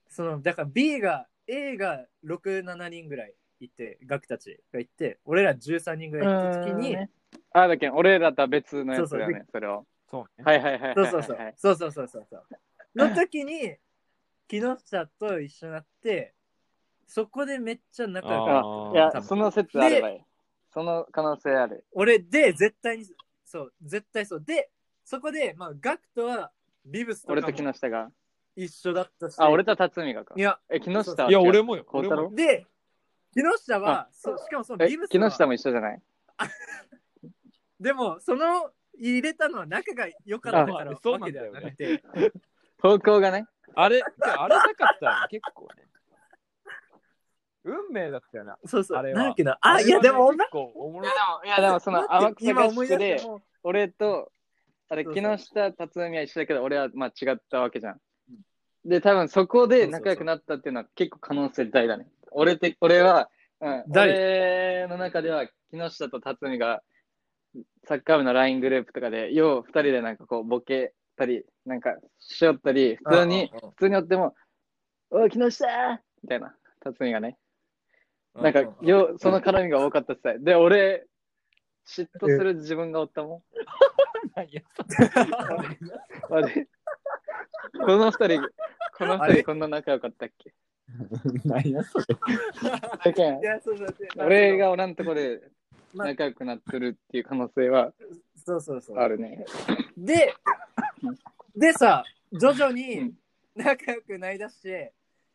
[0.09, 7.11] その、だから B が、A が6、7人ぐらいいて、学たちがいて、俺ら13人ぐらい行った時に、うん
[7.55, 9.87] あ、だけど俺らとは別のやつだよそうね、それを。
[10.11, 10.45] そうね。
[10.45, 10.95] はいはいはいはいはい。
[10.95, 11.55] そうそうそう。
[11.57, 12.47] そうそうそうそうそう。
[12.95, 13.77] の時に、
[14.49, 16.35] 木下と一緒になって、
[17.07, 19.17] そこでめっちゃ仲良くなった。
[19.17, 20.21] いやその説あればいい。
[20.73, 21.85] その可能性ある。
[21.93, 23.07] 俺で、絶対に、
[23.45, 24.45] そう、絶対そう。
[24.45, 24.71] で、
[25.05, 26.53] そこで、まあ、ガクとは、
[26.85, 28.11] ビブスと俺と木下が。
[28.55, 29.37] 一緒だったし。
[29.39, 30.41] あ、俺と辰巳がかい。
[30.41, 31.85] や、え、木下はいや、俺もよ。
[31.85, 32.67] 孝太郎俺もで、
[33.33, 36.03] 木下は、そうしかもそのえビブ、スは木下も一緒じゃない？
[37.81, 42.03] でも、その、入れたのは仲が良かったからあそうわけでなんだよねはなくて、
[42.81, 43.47] 方向がね。
[43.75, 44.03] あれ、
[44.39, 45.87] あれなかったら結構ね。
[47.65, 48.59] 運命だったよな。
[48.67, 49.57] そうそう、あれはなんだっけな？
[49.61, 51.13] あ、いや、でも、結構おもろい。
[51.47, 53.21] いや、でもその天草合今思い宿で
[53.63, 54.31] 俺と、
[54.93, 58.01] あれ、木下辰巳は一緒だけど、俺はまあ違ったわけじゃん。
[58.85, 62.09] で、多分そこで仲良くなったっていうのは結構可能性大だね。
[62.31, 63.31] 俺て、俺は、
[63.63, 66.83] うん、大俺の中では木下と辰巳が
[67.85, 74.35] サッカー部の LINE グループとかで、よう二人でなんかこうボケたり、なんかしよったり、普通に、うんうんうん普通におっても、
[75.09, 77.39] おい、木下みたいな、辰巳がね。
[78.35, 80.39] なんか、よう、その絡みが多かったっすね。
[80.41, 81.07] で、俺、
[81.87, 83.43] 嫉妬する自分がおったもん。
[84.35, 84.63] 何や
[86.31, 86.69] あれ？
[87.79, 88.43] この二人、
[88.97, 90.53] この二人こんな仲良かったっけ？
[91.45, 92.05] 何やそれ。
[93.05, 93.77] だけんいや、そう。
[94.19, 95.41] 俺がおらんとこで
[95.95, 97.93] まあ仲良くなってるっていう可能性は
[98.45, 98.99] そうそうそう。
[98.99, 99.45] あるね。
[99.97, 100.35] で、
[101.57, 103.13] でさ、徐々うにん
[103.55, 104.93] 仲良くなりだして、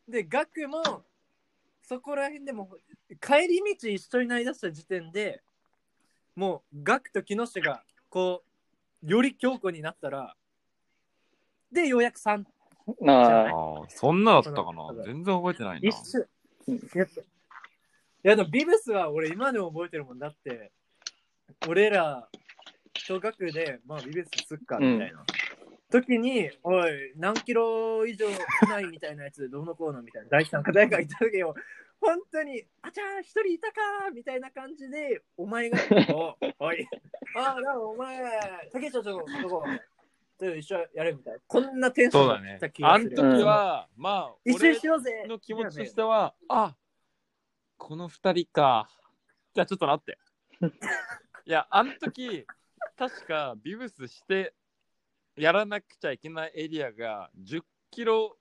[0.08, 0.82] で、ガクも
[1.82, 2.68] そこら辺でも
[3.20, 5.42] 帰り道一緒になりだした時点で
[6.36, 8.47] もうガクと木下がこう
[9.02, 10.34] より強固になったら、
[11.72, 12.44] で、ようやく3
[13.00, 15.04] なあ、ああ、そんなだったかな。
[15.04, 15.88] 全然覚えてないな。
[15.88, 15.94] 一。
[16.18, 16.26] 緒
[16.68, 16.80] うんい
[18.24, 20.72] やでもビブスは俺今でも覚えてるもんだって。
[21.66, 22.28] 俺ら
[22.94, 25.24] 小学でまあビブスすっかみたいな、
[25.90, 28.34] 時におい何キロ以上以
[28.68, 30.28] 内みたいなやつでどうのこうのみたいな。
[30.30, 31.54] 第三課題がいた時を
[32.00, 35.78] 本当にあちゃー一人いたかーみたいな感じでお前が
[36.14, 36.86] おおい
[37.36, 38.20] ああなんかお前
[38.72, 39.64] 竹下ちょっとどこ？
[40.38, 42.82] ちょっと一緒やれみたいなこんなテンションだねった気。
[42.82, 46.76] があのする時は、まあ、一緒にし俺ようぜの気持ちとしては、あ
[47.76, 48.88] この二人か。
[49.52, 50.18] じゃあちょっと待って。
[51.44, 52.46] いや、あの時、
[52.96, 54.54] 確かビブスして
[55.34, 58.38] やらなくちゃいけないエリアが10キロ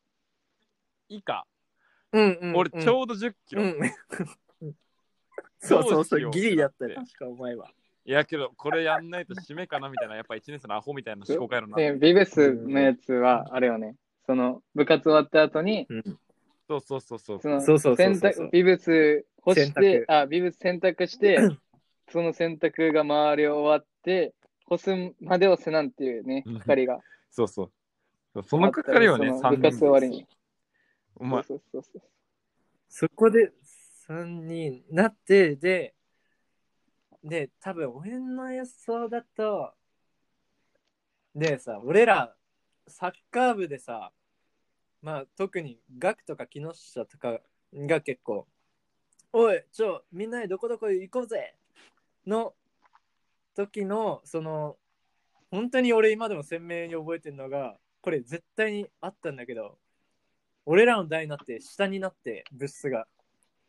[1.10, 1.48] 以下。
[2.14, 3.64] うんうん、俺、ちょうど10キロ。
[3.64, 3.80] うん。
[5.60, 7.70] そうそうそう、ギリだったよ、確かお前は。
[8.06, 15.88] いやけど、これやんないと締めかなみたいな、やっぱ1年生のアホみたいな思考回路になでビブスのやつは、あれよね、その部活終わった後に、
[16.70, 17.42] そうそうそうそう。
[17.42, 21.38] そのそうそうそうそう洗濯ビブス干し洗て、濯あ、ビブス洗濯して、
[22.10, 24.34] その洗濯が周り終わって、
[24.66, 27.02] 干すまでをせなんっていうねうん、係が。
[27.30, 27.72] そうそう。
[28.34, 30.28] そうその係はね、3その部活終わりに。
[31.20, 32.02] お前、そうそうそう
[32.90, 33.52] そこで
[34.08, 35.94] 3人なって、で、
[37.24, 39.74] で、多分俺の予想だと、
[41.36, 42.36] でさ、俺ら
[42.88, 44.12] サッカー部でさ、
[45.02, 47.40] まあ特にガクとか木下とか
[47.74, 48.48] が結構、
[49.34, 51.56] おい、ちょ、みんなでどこどこ行こうぜ
[52.26, 52.54] の
[53.56, 54.78] 時の、その、
[55.52, 59.78] 本当に俺今でも鮮明に覚えてるのが、これ絶対にあったんだけど、
[60.70, 63.08] 俺らの代になって下になって物質が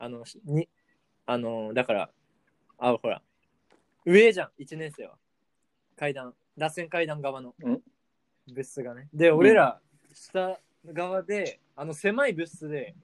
[0.01, 0.69] あのしに
[1.27, 2.11] あのだから
[2.77, 3.23] あほら
[4.05, 5.15] 上じゃん1年生は。
[5.97, 7.81] 階段螺旋階段側のうん。
[8.53, 9.09] 物質がね。
[9.15, 9.81] で俺ら
[10.13, 10.59] 下
[10.93, 12.97] 側であの狭い物質で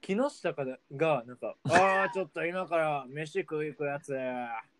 [0.00, 0.64] 木下か
[0.96, 4.22] がなんか「ああちょっと今から飯食い行くやつ」って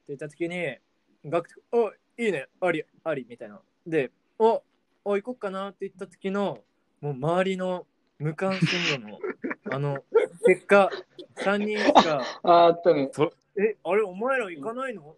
[0.08, 0.78] 言った時に
[1.26, 3.60] 学おいいねありありみたいな。
[3.86, 4.62] でお
[5.04, 6.64] お行こっかなって言った時の
[7.00, 7.86] もう周りの
[8.18, 8.68] 無関心
[9.00, 9.18] 度の
[9.72, 10.04] あの
[10.46, 10.90] 結果
[11.36, 13.10] 3人しかあ あったね。
[13.56, 15.12] えあれお前ら行かないの？
[15.12, 15.16] っ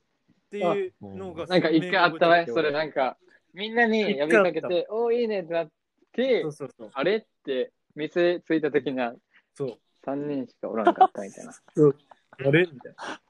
[0.51, 2.71] ていうのがなんか一回あったわね、それ。
[2.71, 3.17] ななんか、
[3.55, 5.71] みんなに呼びかけて、おーいいねってなっ
[6.13, 6.91] てそう、そうそう。
[6.93, 9.15] あれって店着いた時には
[9.55, 9.79] そう。
[10.05, 11.53] 3人しかおらんかったみたいな。
[11.75, 11.99] そう。
[12.33, 12.67] あれ？
[12.71, 13.21] みたいな。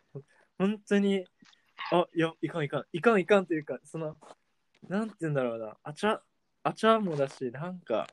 [0.58, 1.24] 本当に
[1.92, 2.84] あいやいかんいかん。
[2.92, 4.16] いかんいかんというかその
[4.88, 5.76] なんて言うんだろうな。
[5.82, 6.20] あちゃ
[6.64, 8.08] あちゃもだしなんか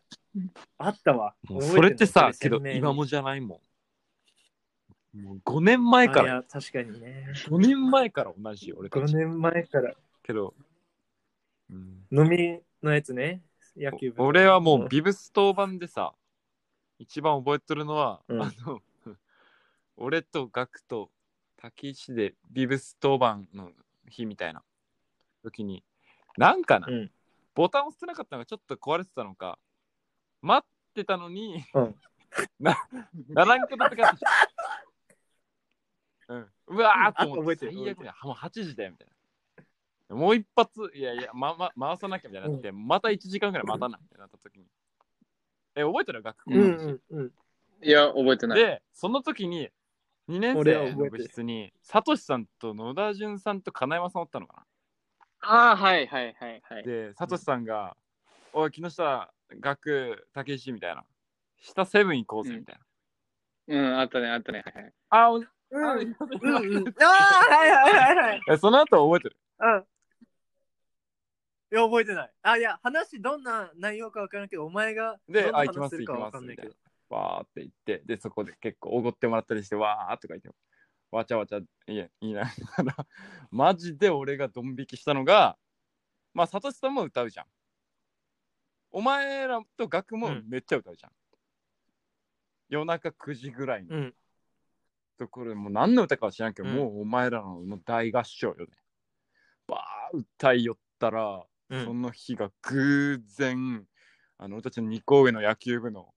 [0.78, 1.36] あったわ。
[1.44, 3.62] もうそれってさ、けど今もじゃないも
[5.16, 5.20] ん。
[5.22, 7.26] もう5年前あいから、や確かにね。
[7.48, 9.16] 5年前から同じよ、俺た5ち。
[9.16, 9.94] 年前から。
[10.24, 10.54] けど、
[11.72, 12.06] うん。
[12.12, 13.42] 飲みのやつね。
[13.76, 16.14] 野球部俺はもうビブス当番でさ、
[17.00, 18.42] 一番覚えてるのは、うん。
[18.42, 18.82] あの、
[19.98, 21.10] 俺とガクと
[21.58, 23.72] 竹石でビブス当番の
[24.08, 24.64] 日みたいな
[25.44, 25.84] 時に、
[26.38, 27.12] なんかな、うん。
[27.56, 29.58] ボタン押してなかったのがちょっと壊れてたのか、
[30.42, 31.96] 待ってたのに、うん
[32.60, 32.78] な、
[33.30, 34.14] ならんこととか
[36.28, 36.52] うん。
[36.68, 39.08] うわーっと思って、あ覚えてる最悪や、もう8時だよ、みたい
[40.10, 40.16] な。
[40.16, 44.66] もう一発、いやいや、ま、ま、回さなきゃみたいになって、また1時間ぐらい待たなみたいになった時に。
[45.76, 46.22] え、覚えてる？
[46.22, 47.34] 学校うんの話、うんうん
[47.82, 48.60] いや、覚えてない。
[48.60, 49.70] で、その時に、
[50.28, 54.66] 2年生の部室に、サトシさんと野田潤さんと金山さんおったのか
[55.40, 56.80] ああ、はいはいはいはな。
[56.82, 56.84] い。
[56.84, 57.96] で、サトシさんが、
[58.54, 61.04] おい、木下、学、竹石みたいな。
[61.58, 62.80] 下セブン行こうぜ、みたい
[63.68, 63.76] な。
[63.76, 64.64] うん、あったね、あったね。
[64.66, 65.46] はいはいあ、おうん
[65.86, 69.38] あうんうんああはいはいはいはいえその後覚えてる？
[69.60, 69.86] うん
[71.72, 76.74] いや覚えてないあいや話どんな内容かわからんけどお前がであ行きます話するかわかんないけど
[77.10, 80.50] わーって言って、で、そこで結構おごってもらったりして、わーとか言って、
[81.12, 82.46] わちゃわちゃ、いや、いいな。
[83.52, 85.58] マジで俺がドン引きしたのが、
[86.34, 87.46] まあ、サトシさんも歌うじゃん。
[88.92, 91.12] お前らとガクもうんめっちゃ歌うじゃん。
[92.70, 94.14] 夜中9時ぐらいのうん
[95.18, 98.66] ところでもう何の歌かは知らんけど、うんもうお前らの大合唱よね。
[99.68, 103.86] バー歌いよったら、うんその日が偶然、
[104.40, 106.14] あの俺たちの2個上の野球部の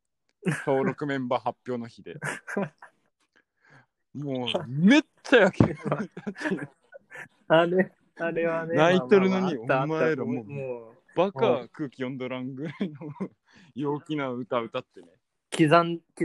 [0.67, 2.17] 登録メンバー発表の日で。
[4.15, 5.75] もうめっちゃ野球部
[7.49, 8.77] あれ、あれはね。
[8.77, 13.31] 泣いとるのにまあまああったお前らもうもう、バカ空気読んどらんぐらいの
[13.75, 15.09] 陽気な歌歌ってね。
[15.51, 16.25] 刻ん、刻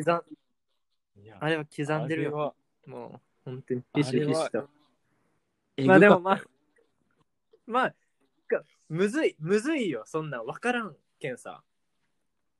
[1.20, 2.56] ん、いやあれは刻んでるよ。
[2.86, 4.70] もう、本当に、ひしひしと。
[5.86, 6.44] まあでもまあ、
[7.66, 7.96] まあ、
[8.48, 11.62] かむずい、むずいよ、そんなん分からんけんさ。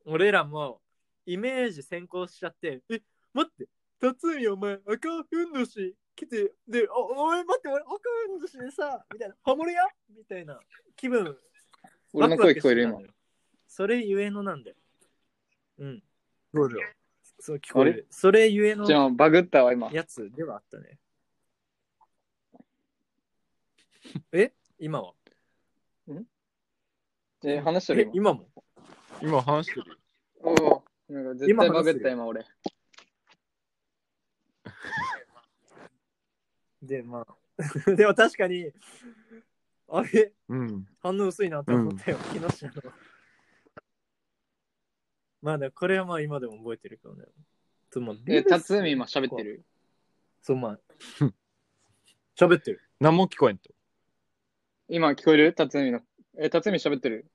[0.06, 0.82] 俺らも
[1.26, 3.02] イメージ先行しちゃって、え、
[3.34, 3.68] 待って、
[4.00, 7.92] 辰巳お前赤ふんどし来て、で、おお前待って、俺赤
[8.28, 10.60] ふんどしでさ、みたいな、ハモリやみたいな
[10.96, 11.38] 気分。
[12.14, 13.00] 俺の声聞こえる今
[13.68, 14.76] それゆえのなんだよ。
[15.80, 16.04] うん、
[16.54, 16.90] そうだよ
[17.40, 18.08] そう聞こえる。
[18.10, 19.92] それゆえのじゃあ、バグったわ、今。
[19.92, 20.98] やつではあったね。
[24.32, 24.52] え？
[24.80, 25.14] 今は？
[27.44, 28.02] え、話してる？
[28.04, 28.10] え？
[28.14, 28.48] 今も？
[29.22, 30.00] 今話してる。
[30.42, 30.84] おお。
[31.10, 32.46] なんか絶対バグった、今俺。
[36.82, 37.38] で、まあ。
[37.96, 38.72] でも確かに、
[39.90, 40.88] あれ、うん。
[41.02, 42.74] 反応薄いなって思ったよ、木下の。
[45.42, 47.24] まあ、でもこれはまあ今でも覚えてるけどね。
[47.90, 49.64] つまえ、辰巳今喋ってる？
[50.42, 50.80] そう、まあ。
[52.36, 52.82] 喋ってる。
[53.00, 53.70] 何も聞こえんと。
[54.90, 55.54] 今聞こえる？
[55.54, 56.02] 辰巳の。
[56.38, 57.32] え、辰巳喋ってる？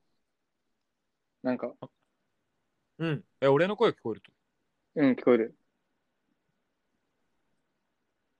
[1.42, 1.74] なんか、
[2.98, 3.24] うん。
[3.40, 4.30] え、俺の声聞こえると。
[4.96, 5.56] うん、聞こえる。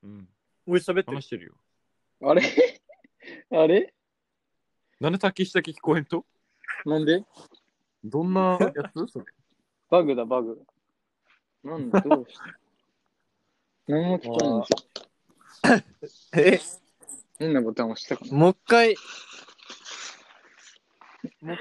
[0.03, 0.29] うん。
[0.67, 1.23] 俺喋ってる話。
[1.23, 1.55] してるよ。
[2.21, 2.43] あれ？
[3.51, 3.95] あれ？
[5.03, 6.25] なんで滝下聞こえんと？
[6.87, 7.25] なんで？
[8.05, 9.13] どんなやつ？
[9.13, 9.25] それ。
[9.91, 10.63] バグだ、バグ。
[11.65, 12.41] なんだ、どうして？
[13.89, 16.41] 何も聞こえないんですよ。
[16.41, 16.61] え、
[17.41, 18.33] 変なボタン押したかな？
[18.33, 18.95] もう一回、
[21.41, 21.57] もう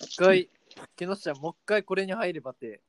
[0.00, 0.50] 一回、
[0.96, 2.80] 木下、もう一回これに入ればって。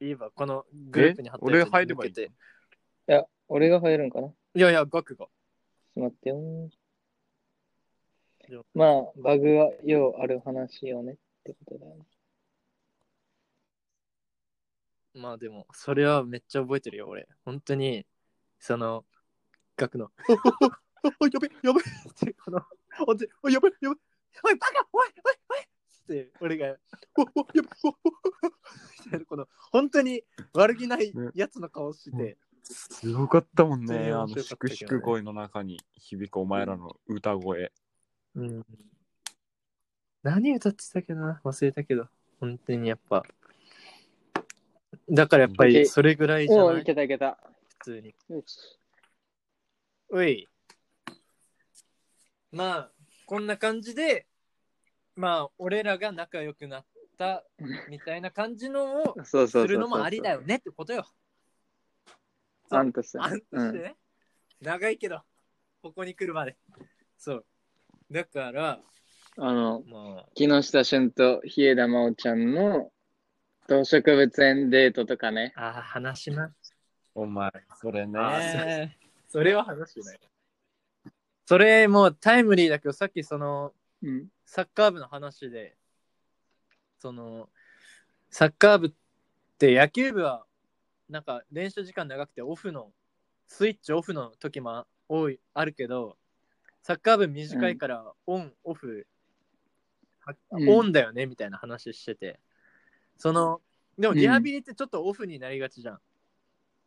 [0.00, 2.14] 言えば、このグループに貼ったやつに俺入ればいいい
[3.08, 4.28] や、俺が入るんかな？
[4.28, 5.26] ちょいやいや、ガクが。
[5.26, 5.28] っ
[5.94, 6.70] と待ってよ
[8.74, 12.04] まあ、バグはようある話よねってことだよね。
[15.14, 17.28] まあでも、それはめっちゃ覚えてるよ、俺。
[17.44, 18.06] 本当に、
[18.58, 19.04] その、
[19.76, 21.80] ガクの、 おおおやべ、やべ。
[22.10, 22.62] って、この、
[23.06, 25.60] おでおやべ、やべ、おい、バカおい、おい、おい。
[25.60, 26.76] って、俺が、
[27.16, 27.90] おおやべ、おお。
[27.90, 27.94] お
[29.04, 34.12] みたいな、この、本当に悪気ないやつの顔して、すごかったもんね。
[34.12, 37.72] あの、しくしく声の中に響くお前らの歌声。
[38.36, 38.66] うん。
[40.22, 42.08] 何歌ってたけどな、忘れたけど、
[42.40, 43.24] 本当にやっぱ。
[45.10, 46.82] だからやっぱりそれぐらいじゃない？
[46.82, 47.38] いけたいけた。
[47.68, 48.14] 普通に。
[48.28, 48.78] よし
[50.10, 50.48] うい。
[52.52, 52.90] まあ、
[53.26, 54.26] こんな感じで、
[55.16, 56.84] まあ、俺らが仲良くなっ
[57.18, 57.44] た
[57.88, 59.62] みたいな感じのをそうそうそうそう。
[59.62, 61.06] するのもありだよねってことよ。
[62.70, 63.22] あんたさ。
[63.22, 63.96] あんとしてね、
[64.60, 65.22] 長いけど、
[65.82, 66.56] ここに来るまで。
[67.18, 67.46] そう。
[68.12, 68.78] だから、
[69.38, 72.90] あの、まあ、木下俊と日枝真央ちゃんの
[73.68, 75.54] 動植物園デートとかね。
[75.56, 76.76] あー話します。
[77.14, 78.98] お前、それあね。
[79.28, 80.20] それは話してない。
[81.46, 83.72] それもうタイムリーだけど、さっきその、
[84.02, 84.28] うん。
[84.44, 85.78] サッカー部の話で、
[86.98, 87.48] その、
[88.28, 88.92] サッカー部っ
[89.56, 90.44] て野球部は、
[91.08, 92.92] なんか練習時間長くてオフの、
[93.46, 96.18] スイッチオフの時も多い、あるけど、
[96.82, 99.06] サッカー部短いからオン、オフ、
[100.20, 102.40] はうんオンだよねみたいな話してて、
[103.16, 103.60] その、
[103.98, 106.00] でもうんリハビリってちょっとオフになりがちじゃん。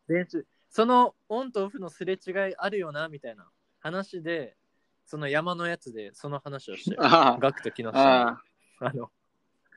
[0.08, 3.48] 練習、そのオンとオフのすれ違いあるよなみたいな
[3.80, 4.58] 話で、
[5.06, 8.44] その山のやつでその話をして、あガクと木下あ、あ
[8.80, 9.12] あの、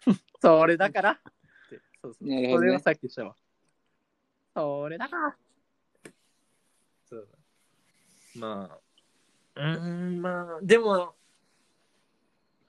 [0.40, 1.10] それだから？
[1.12, 1.16] っ
[1.70, 2.28] て、そうそう。
[2.28, 3.36] ねそれはさっきしたわ。
[4.54, 5.36] それだから。
[7.08, 7.38] そうだ。
[8.40, 8.78] まあ、
[9.58, 11.14] うーん、まあ、でも、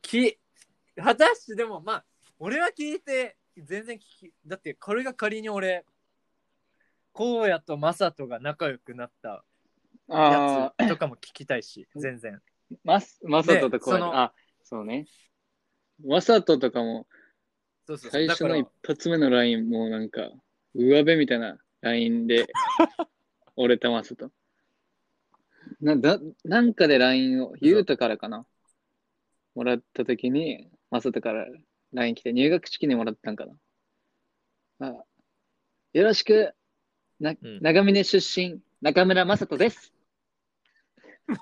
[0.01, 0.39] き、
[0.95, 2.05] 果たしてでも、まあ、
[2.39, 5.85] 俺は聞いて、全然聞き、だってこれが仮に俺、
[7.13, 9.43] 荒野と正人が仲良くなった
[10.09, 12.41] あ、ああ、やつとかも聞きたいし、全然。
[12.83, 14.33] ま、まさととこうでそのあ、
[14.63, 15.05] そうね。
[16.03, 17.07] まさととかも、
[17.85, 18.11] そうそう。
[18.11, 20.31] 最初のだ一発目のラインもなんか、
[20.73, 22.47] 上辺みたいなラインで、
[23.55, 24.31] 俺とまさと。
[25.81, 28.45] な、だ、なんかでラインを、ゆうとからかな？
[29.55, 31.47] もらったときに、まさとから
[31.93, 33.45] ライン来て、入学式にもらったんか
[34.79, 34.87] な。
[34.87, 35.03] あ
[35.93, 36.53] よろしく、
[37.19, 39.93] なうん長峰出身、中村雅人です。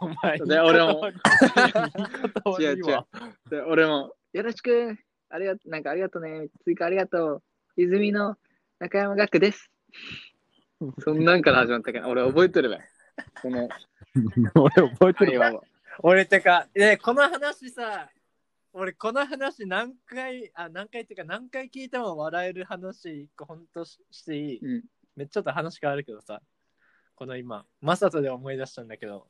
[0.01, 3.07] お前、で俺も言い方悪い違う違うわ。
[3.49, 4.97] で俺も、よろしく、
[5.29, 7.43] ありがとなんかありがとうね、追加ありがとう、
[7.75, 8.35] 泉の
[8.79, 9.69] 中山学です。
[10.99, 12.79] そんなんから始まったから、俺覚えてるわ。
[13.41, 13.69] この
[14.55, 15.61] 俺覚えてるわ。
[16.03, 18.09] 俺てか、ね、この話さ、
[18.73, 24.83] 俺この話何回、あ、何回っていうか何回聞いても笑える話一個ほんとししていい、うん
[25.15, 26.43] めっちゃちょっと話変わるけどさ、
[27.15, 29.27] この今、マサトで思い出したんだけど、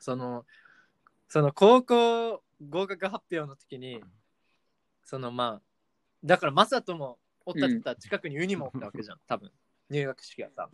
[0.00, 0.44] その、
[1.28, 4.02] その高校合格発表の時に、
[5.04, 5.62] そのまあ、
[6.24, 9.52] だからマサトもおったって言ったら近くにユニもおったわけじゃん、多分。
[9.88, 10.68] 入学式がさ。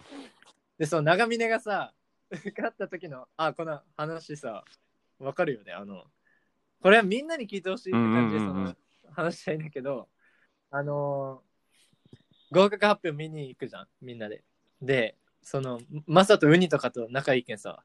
[0.79, 1.93] で、その長峰がさ、
[2.31, 4.65] 受かった時の、あ、この話さ、
[5.19, 5.73] わかるよね。
[5.73, 6.05] あの、
[6.83, 8.75] これはみんなに聞いてほしいって感じで、その、
[9.13, 10.09] 話したいんだけど、
[10.71, 11.49] あのー
[12.51, 14.43] 合格発表見に行くじゃん、みんなで。
[14.81, 17.85] で、その、マサとウニとかと仲いいけんさ、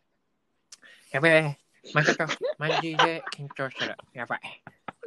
[1.12, 1.58] やべえ、
[1.94, 2.28] マジか、
[2.58, 3.98] マジで緊張してる。
[4.14, 4.42] やばい。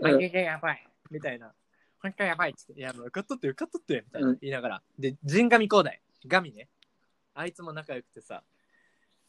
[0.01, 0.87] マジでやばい。
[1.11, 1.55] みたいな。
[2.03, 4.83] 本当やばいっつって、いや、もう受かっとって、受かっとって、みたいなうん言いながら。
[4.99, 6.69] で、陣上光大、ガミね。
[7.35, 8.43] あいつも仲良くてさ。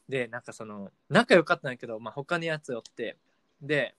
[0.10, 3.18] で、なんかその、仲良かったんだけど、まあ、他にやつおって、
[3.62, 3.95] で、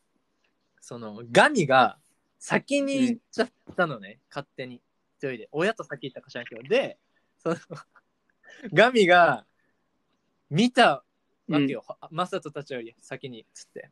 [0.81, 1.99] その、ガミが
[2.39, 4.77] 先に行っちゃったのね、勝手に。
[5.17, 5.49] 一人で。
[5.53, 6.63] 親と先行ったか知らんけど。
[6.63, 6.99] で、
[7.39, 7.57] その、
[8.73, 9.45] ガミが
[10.49, 11.05] 見た
[11.49, 11.85] わけよ。
[12.11, 13.91] マサトたちより先に、つって。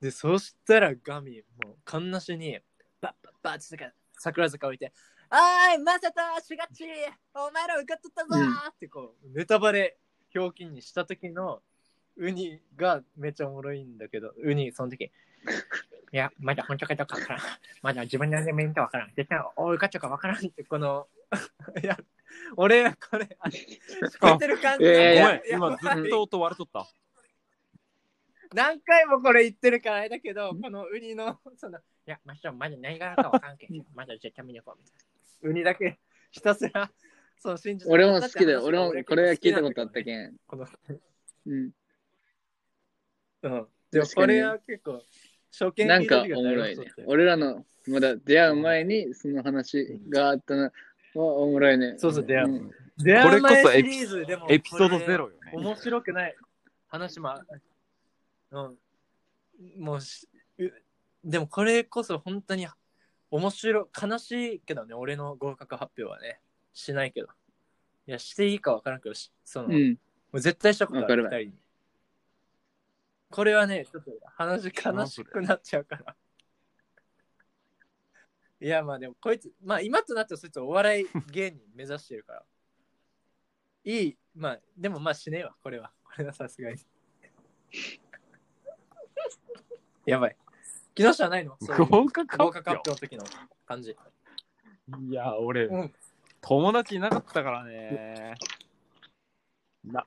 [0.00, 2.58] で、そしたらガミ、もう、かんなしに、
[3.00, 4.92] バッバッバッつって桜坂置いて、
[5.28, 6.84] あーい、マサト、しがっち
[7.34, 9.98] お前ら受かっとったぞーってこう、ネタバレ
[10.34, 11.62] 表記にした時の
[12.16, 15.10] ウニがめっちゃおもろいんだけど、ウニ、その時、
[16.12, 17.42] いや、まだ本当かどうかわからん。
[17.82, 19.12] まだ自分のメントわからん。
[19.14, 21.08] 絶対、おい、受かっちゃうかわからんって、この、
[21.82, 21.96] いや、
[22.56, 26.86] 俺、これ、あ聞いてる感じごめん、今ずっと音割れとった。
[28.52, 34.96] 何回もこれ言ってるからあれだけど、このウニの、その、いや、まあ、まだ何があるかわからんけん、まだ絶対見に行こうみたい
[35.42, 35.50] な。
[35.50, 36.00] ウニだけ
[36.32, 36.90] ひたすら、
[37.40, 38.64] そう、信じて俺も好きだよ。
[38.64, 40.36] 俺もこれは聞いたんことあったけん。
[40.46, 40.66] この、
[41.46, 41.70] うん。
[43.42, 43.66] うん。
[43.90, 45.02] でもこれは結構、
[45.50, 46.84] 初見なんかおもろいね。
[47.06, 50.70] 俺らのまだ出会う前にその話があったのは
[51.14, 51.94] おもろいね。
[51.98, 55.52] そうそう出会ううん出会う前これこそエピシリーズでもエピソードゼロよね。
[55.54, 56.36] 面白くない
[56.88, 57.44] 話もあ
[58.50, 58.78] うん。
[59.78, 60.28] もうし、
[60.58, 60.70] う
[61.24, 62.66] でもこれこそ本当に
[63.30, 66.40] 面白い、悲しいけどね、俺の合格発表はね。
[66.72, 67.28] しないけど。
[68.06, 69.98] いや、していいかわからんけど、しその、もうん。
[70.32, 71.60] う絶対したことある、わかるわ二人に。
[73.30, 76.16] これはね、ちょっと話悲しくなっちゃうから。
[78.60, 82.44] いや、まあでも、こいつ、まあ今となってはそいつお笑い芸人目指してるから。
[83.84, 85.92] いい、まあ、でもまあしねえわ、これは。
[86.04, 86.78] これはさすがに。
[90.06, 90.36] やばい。
[90.94, 91.56] 木下はないの？
[91.60, 93.24] そういう合格合格発発表の時の
[93.64, 93.96] 感じ。
[94.88, 95.94] 表いや、俺、うん
[96.40, 98.34] 友達いなかったからね。
[99.84, 100.06] な、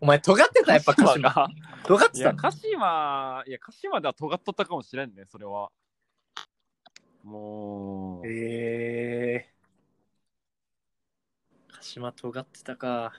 [0.00, 1.48] お前、尖ってた、やっぱ鹿島。
[1.84, 2.38] 尖ってたの？
[2.38, 5.70] 鹿島、いや、鹿島では尖っとったかもしれんね、それは。
[7.22, 11.74] もう、ええー。
[11.74, 13.12] 鹿島尖ってたか。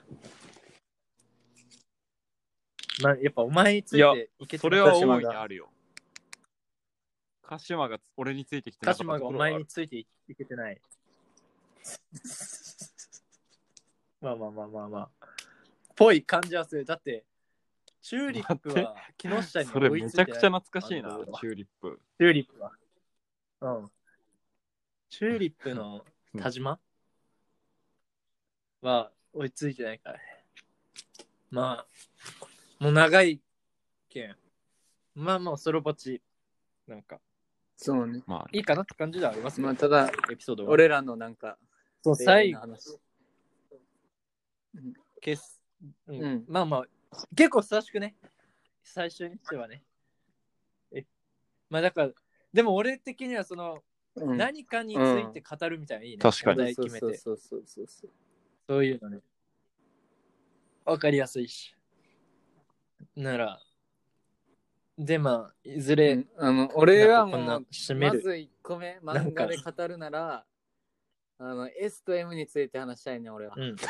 [3.02, 5.70] まあ、やっぱお前についいやていけてそれは大いにがあるよ。
[7.42, 10.06] 鹿島が俺についてきてな鹿かった島がお前ところはあるについてい
[10.36, 10.80] けてない。
[14.20, 15.10] まあまあまあまあまあ。
[15.96, 16.84] ぽい感じはする。
[16.84, 17.24] だって、
[18.00, 22.00] チューリップは木下にそれ追いついてないめちゃくちゃ懐かしいなあの、チューリップ。
[22.18, 22.72] チューリップは。
[23.60, 23.92] うん。
[25.10, 26.04] チューリップの
[26.38, 26.78] 田島？
[28.80, 30.44] は追いついてないからね。
[31.50, 31.86] まあ、
[32.82, 33.40] もう長い
[34.08, 34.36] けん。
[35.14, 36.22] まあまあ、ソロバチ、
[36.86, 37.20] なんか、
[37.76, 38.22] そうね。
[38.26, 40.70] まあ、いいかなって感じではありますけどまあただ、エピソードは。
[40.70, 41.58] 俺らのなんか、
[42.02, 42.98] そう、最最後、後の話。
[45.22, 45.60] 消す。
[46.06, 46.84] うんうんまあまあ、
[47.34, 48.16] 結構久しくね、
[48.82, 49.82] 最初にしてはね。
[50.92, 51.04] え、
[51.68, 52.10] まあだから、
[52.52, 56.18] でも俺的にはその、うん何かについて語るみたいなのいいね。
[56.18, 57.00] 確かに決めて。
[57.00, 58.10] そうそうそうそうそう。
[58.68, 59.20] そういうのね。
[60.84, 61.76] わかりやすいし。
[63.14, 63.60] なら、
[64.98, 68.16] で、まあ、いずれ、うんあの俺はもう、締める。
[68.16, 70.44] まず1個目、漫画で語るなら、
[71.42, 73.54] あの、S と M について話したいね、俺は。
[73.56, 73.74] うん。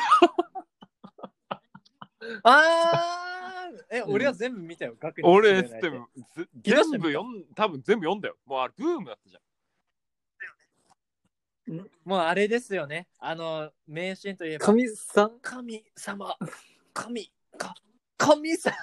[2.43, 8.37] あーえ、俺は全部見たよ、学年俺、知らないでも、ぜ木下全部読ん、多分全部読んだよ。
[8.45, 9.41] もうあれ、ブームだったじゃん。
[12.05, 13.09] もうあれですよね。
[13.19, 16.37] あの、名シーンといえば、神さん神様、
[16.93, 17.75] 神、か
[18.17, 18.75] 神様。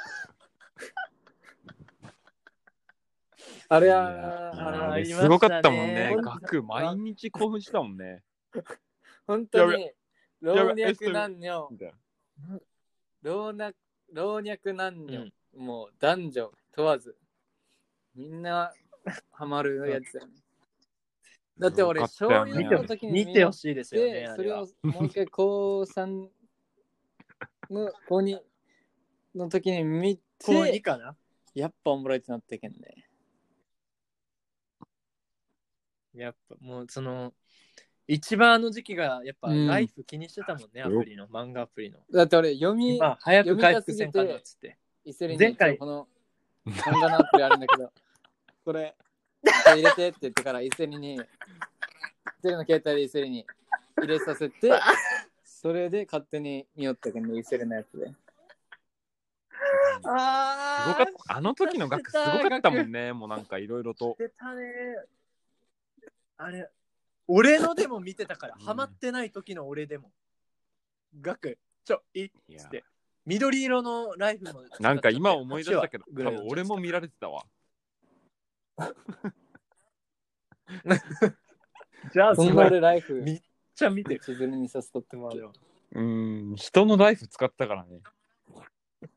[3.71, 6.15] あれは、あのあれありましたねすごかったもんね。
[6.21, 8.23] 学毎日興奮したもんね。
[9.29, 9.93] 本当に、や
[10.41, 11.69] 老べ若男女、
[13.23, 13.73] 老若
[14.13, 17.15] 老若男女、もう男女問わず、
[18.15, 18.73] みんな
[19.31, 20.33] ハマるやつだよね。
[21.59, 22.69] だって俺、小よかったよね。
[22.69, 24.33] 2の時に見てほしいですよね。
[24.35, 26.29] それをもう一回高3
[27.69, 28.39] の高2
[29.35, 31.15] の時に見高2て、かな？
[31.55, 33.05] やっぱおもろいってなってけんね。
[36.15, 37.35] やっぱもうその、
[38.09, 41.99] 一番あの時期がやっぱうんライフ気にしてたもんね、アプリの、漫画アプリの。
[42.11, 44.79] だって俺、読み、まあ、早く回復せんかなっつって。
[45.05, 46.09] イセリに前回この
[46.67, 47.93] 漫画のアプリあるんだけど、
[48.65, 48.97] これ、
[49.67, 51.19] 入れてって言ってからイセリに、イ
[52.43, 53.47] セリの携帯でイセリに
[53.97, 54.73] 入れさせて、
[55.45, 58.11] それで勝手に見よったけど、イセリのやつで。
[60.05, 61.37] あすごかった。
[61.37, 63.13] あの時の学すごかったもんね。
[63.13, 64.17] もうなんかいろいろと。
[64.19, 64.73] 出たね。
[66.39, 66.71] あれ、
[67.29, 70.11] 俺のでも見てたから、うんハマってない時の俺でも。
[71.21, 72.85] 学、ちょ、いっいやつって。
[73.27, 74.65] 緑色のライフも。
[74.81, 77.45] なんか今思い出したけど、多分俺も見られてたわ。
[82.13, 83.43] じゃあ、そんな俺ライフ、 めっ
[83.75, 84.21] ちゃ見てる。
[84.21, 85.53] 千鶴にさせとってもらう。
[85.93, 88.01] うん、人のライフ使ったからね。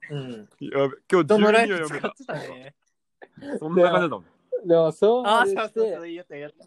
[0.09, 0.49] うん。
[0.59, 1.99] やべ、今日どのライ12フを読め。
[1.99, 2.75] 使ったてたね。
[3.59, 4.25] そんな感じだもん。
[4.67, 6.65] でも、そうああ、そうそうそう、て、やったやった。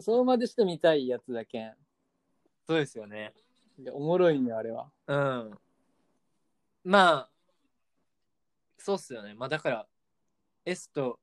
[0.00, 1.74] そうまでして見たいやつだけん。
[2.66, 3.32] そうですよね。
[3.78, 4.90] いやおもろいんよ、あれは。
[5.06, 5.58] うん。
[6.84, 7.28] まあ、
[8.78, 9.34] そうっすよね。
[9.34, 9.86] まあだから、
[10.64, 11.18] S と、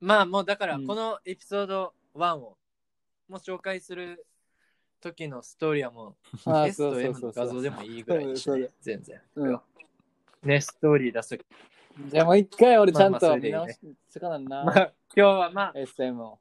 [0.00, 2.56] まあもうだから、うんこのエピソード1を、も
[3.30, 4.26] う紹介する
[5.00, 6.16] 時のストーリーはも
[6.46, 9.20] う、あ S と M の画像でもいいぐらいにしてそうだ、全然。
[9.36, 9.60] うん。
[10.42, 11.44] ね、ストーリー出す時。
[12.08, 16.38] じゃあもう一回俺ちゃんまあまあそとれでいいね見直しつかなんな、まあ、今日はまあ、SM を。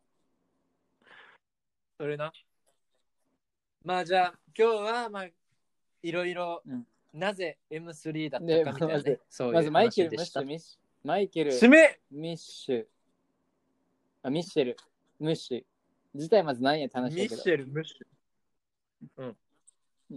[2.00, 2.32] それな。
[3.84, 5.26] まあじゃあ、今日はまあ、
[6.02, 12.86] いろいろ、うんなぜ M3 だったでかみたいな、ねまずそういうまずマイケル・ムッシュ、ミッシュ、マイケル、締めミッシュ、
[14.22, 14.78] あ、ミッシェル、
[15.20, 15.64] ムッシュ。
[16.14, 17.50] 自体まず何やって話だけどミッシ。
[17.50, 17.96] ェル・ムッシ
[19.18, 19.26] う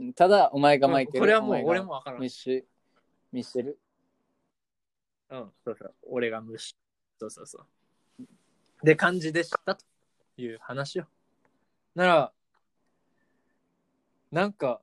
[0.04, 0.90] んただ、お前がュ。
[0.90, 1.20] マイケル。
[1.20, 2.30] これはもうお前が俺もわからんミッ。
[2.30, 2.64] シュ、
[3.32, 3.78] ミッシェル。
[5.30, 5.94] うん、そうそう。
[6.10, 6.76] 俺が無視。
[7.18, 8.26] そうそうそう。
[8.84, 9.82] で、感じでしたと
[10.36, 11.06] いう話よ。
[11.94, 12.32] なら、
[14.30, 14.80] なんか、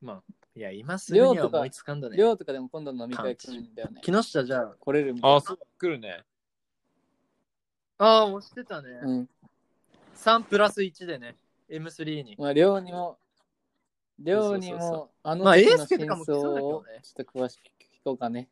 [0.00, 0.22] まあ、
[0.54, 2.16] いや、今すぐには思いつかんだね。
[2.16, 4.00] 寮とかでも今度飲み会来るんだよね。
[4.02, 5.36] 木下じゃあ、来れるみたいな。
[5.36, 6.24] あ、そう、来るね。
[7.98, 8.88] ああ、押してたね。
[9.02, 9.28] うん。
[10.16, 11.36] 3プラス1でね、
[11.68, 12.36] M3 に。
[12.38, 13.18] まあ、寮にも、
[14.18, 18.48] 寮にも、あのまあ時の真かも来そうだけ相をちょっと詳しく聞こうかね。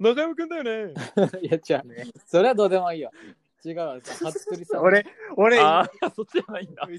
[0.00, 0.94] 中山くんだよね。
[1.42, 1.86] いや、違う。
[1.86, 3.10] ねそれはどうでもいいよ。
[3.64, 3.98] 違うわ。
[4.00, 4.80] 服部さん。
[4.82, 5.04] 俺、
[5.36, 6.86] 俺、ああ、そっちじゃないんだ。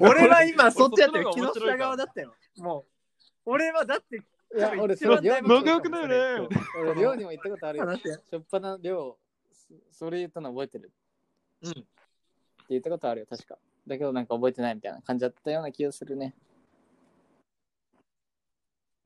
[0.00, 1.26] 俺は今そっちやってる。
[1.30, 2.34] 木下側だったよ。
[2.56, 2.86] もう。
[3.46, 4.20] 俺はだって、い
[4.58, 6.08] や、俺、一番それ寮に仲良くだよ
[6.38, 6.48] ね
[6.80, 7.96] 俺、寮にも行ったことあるよ。
[7.96, 9.18] しょっぱな寮、
[9.52, 10.92] そそれ言ったの覚えてる？
[11.62, 11.70] うん。
[11.70, 11.84] って
[12.70, 13.58] 言ったことあるよ、確か。
[13.86, 16.34] だけどなんか覚えてないみたいな感じだったような気がするね。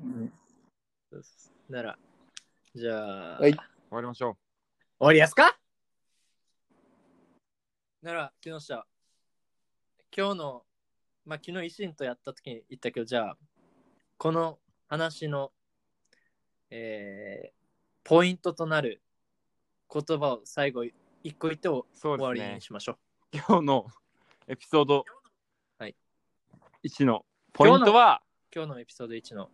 [0.00, 0.32] うん。
[1.68, 1.98] なら、
[2.74, 3.60] じゃあ、はい終
[3.90, 4.36] わりましょ
[5.00, 5.56] 終わりやすか？
[8.02, 8.84] なら、木下、
[10.16, 10.64] 今日の、
[11.24, 13.36] まあ、昨日維新とやった時に言ったけど、じゃあ、
[14.16, 15.52] この話の、
[16.70, 17.56] えー、
[18.02, 19.00] ポイントとなる
[19.92, 20.84] 言葉を最後、
[21.22, 21.84] 一個言っておう。
[21.92, 22.60] そう終わりに。
[22.60, 22.98] しましょう。
[23.36, 23.86] 今日の
[24.48, 25.04] エピソード
[25.78, 25.94] はい
[26.82, 28.20] 1のポイントは、
[28.52, 29.48] 今日のエピソード1の、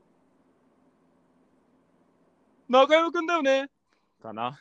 [2.71, 3.69] 中山くんだよね。
[4.23, 4.59] かな。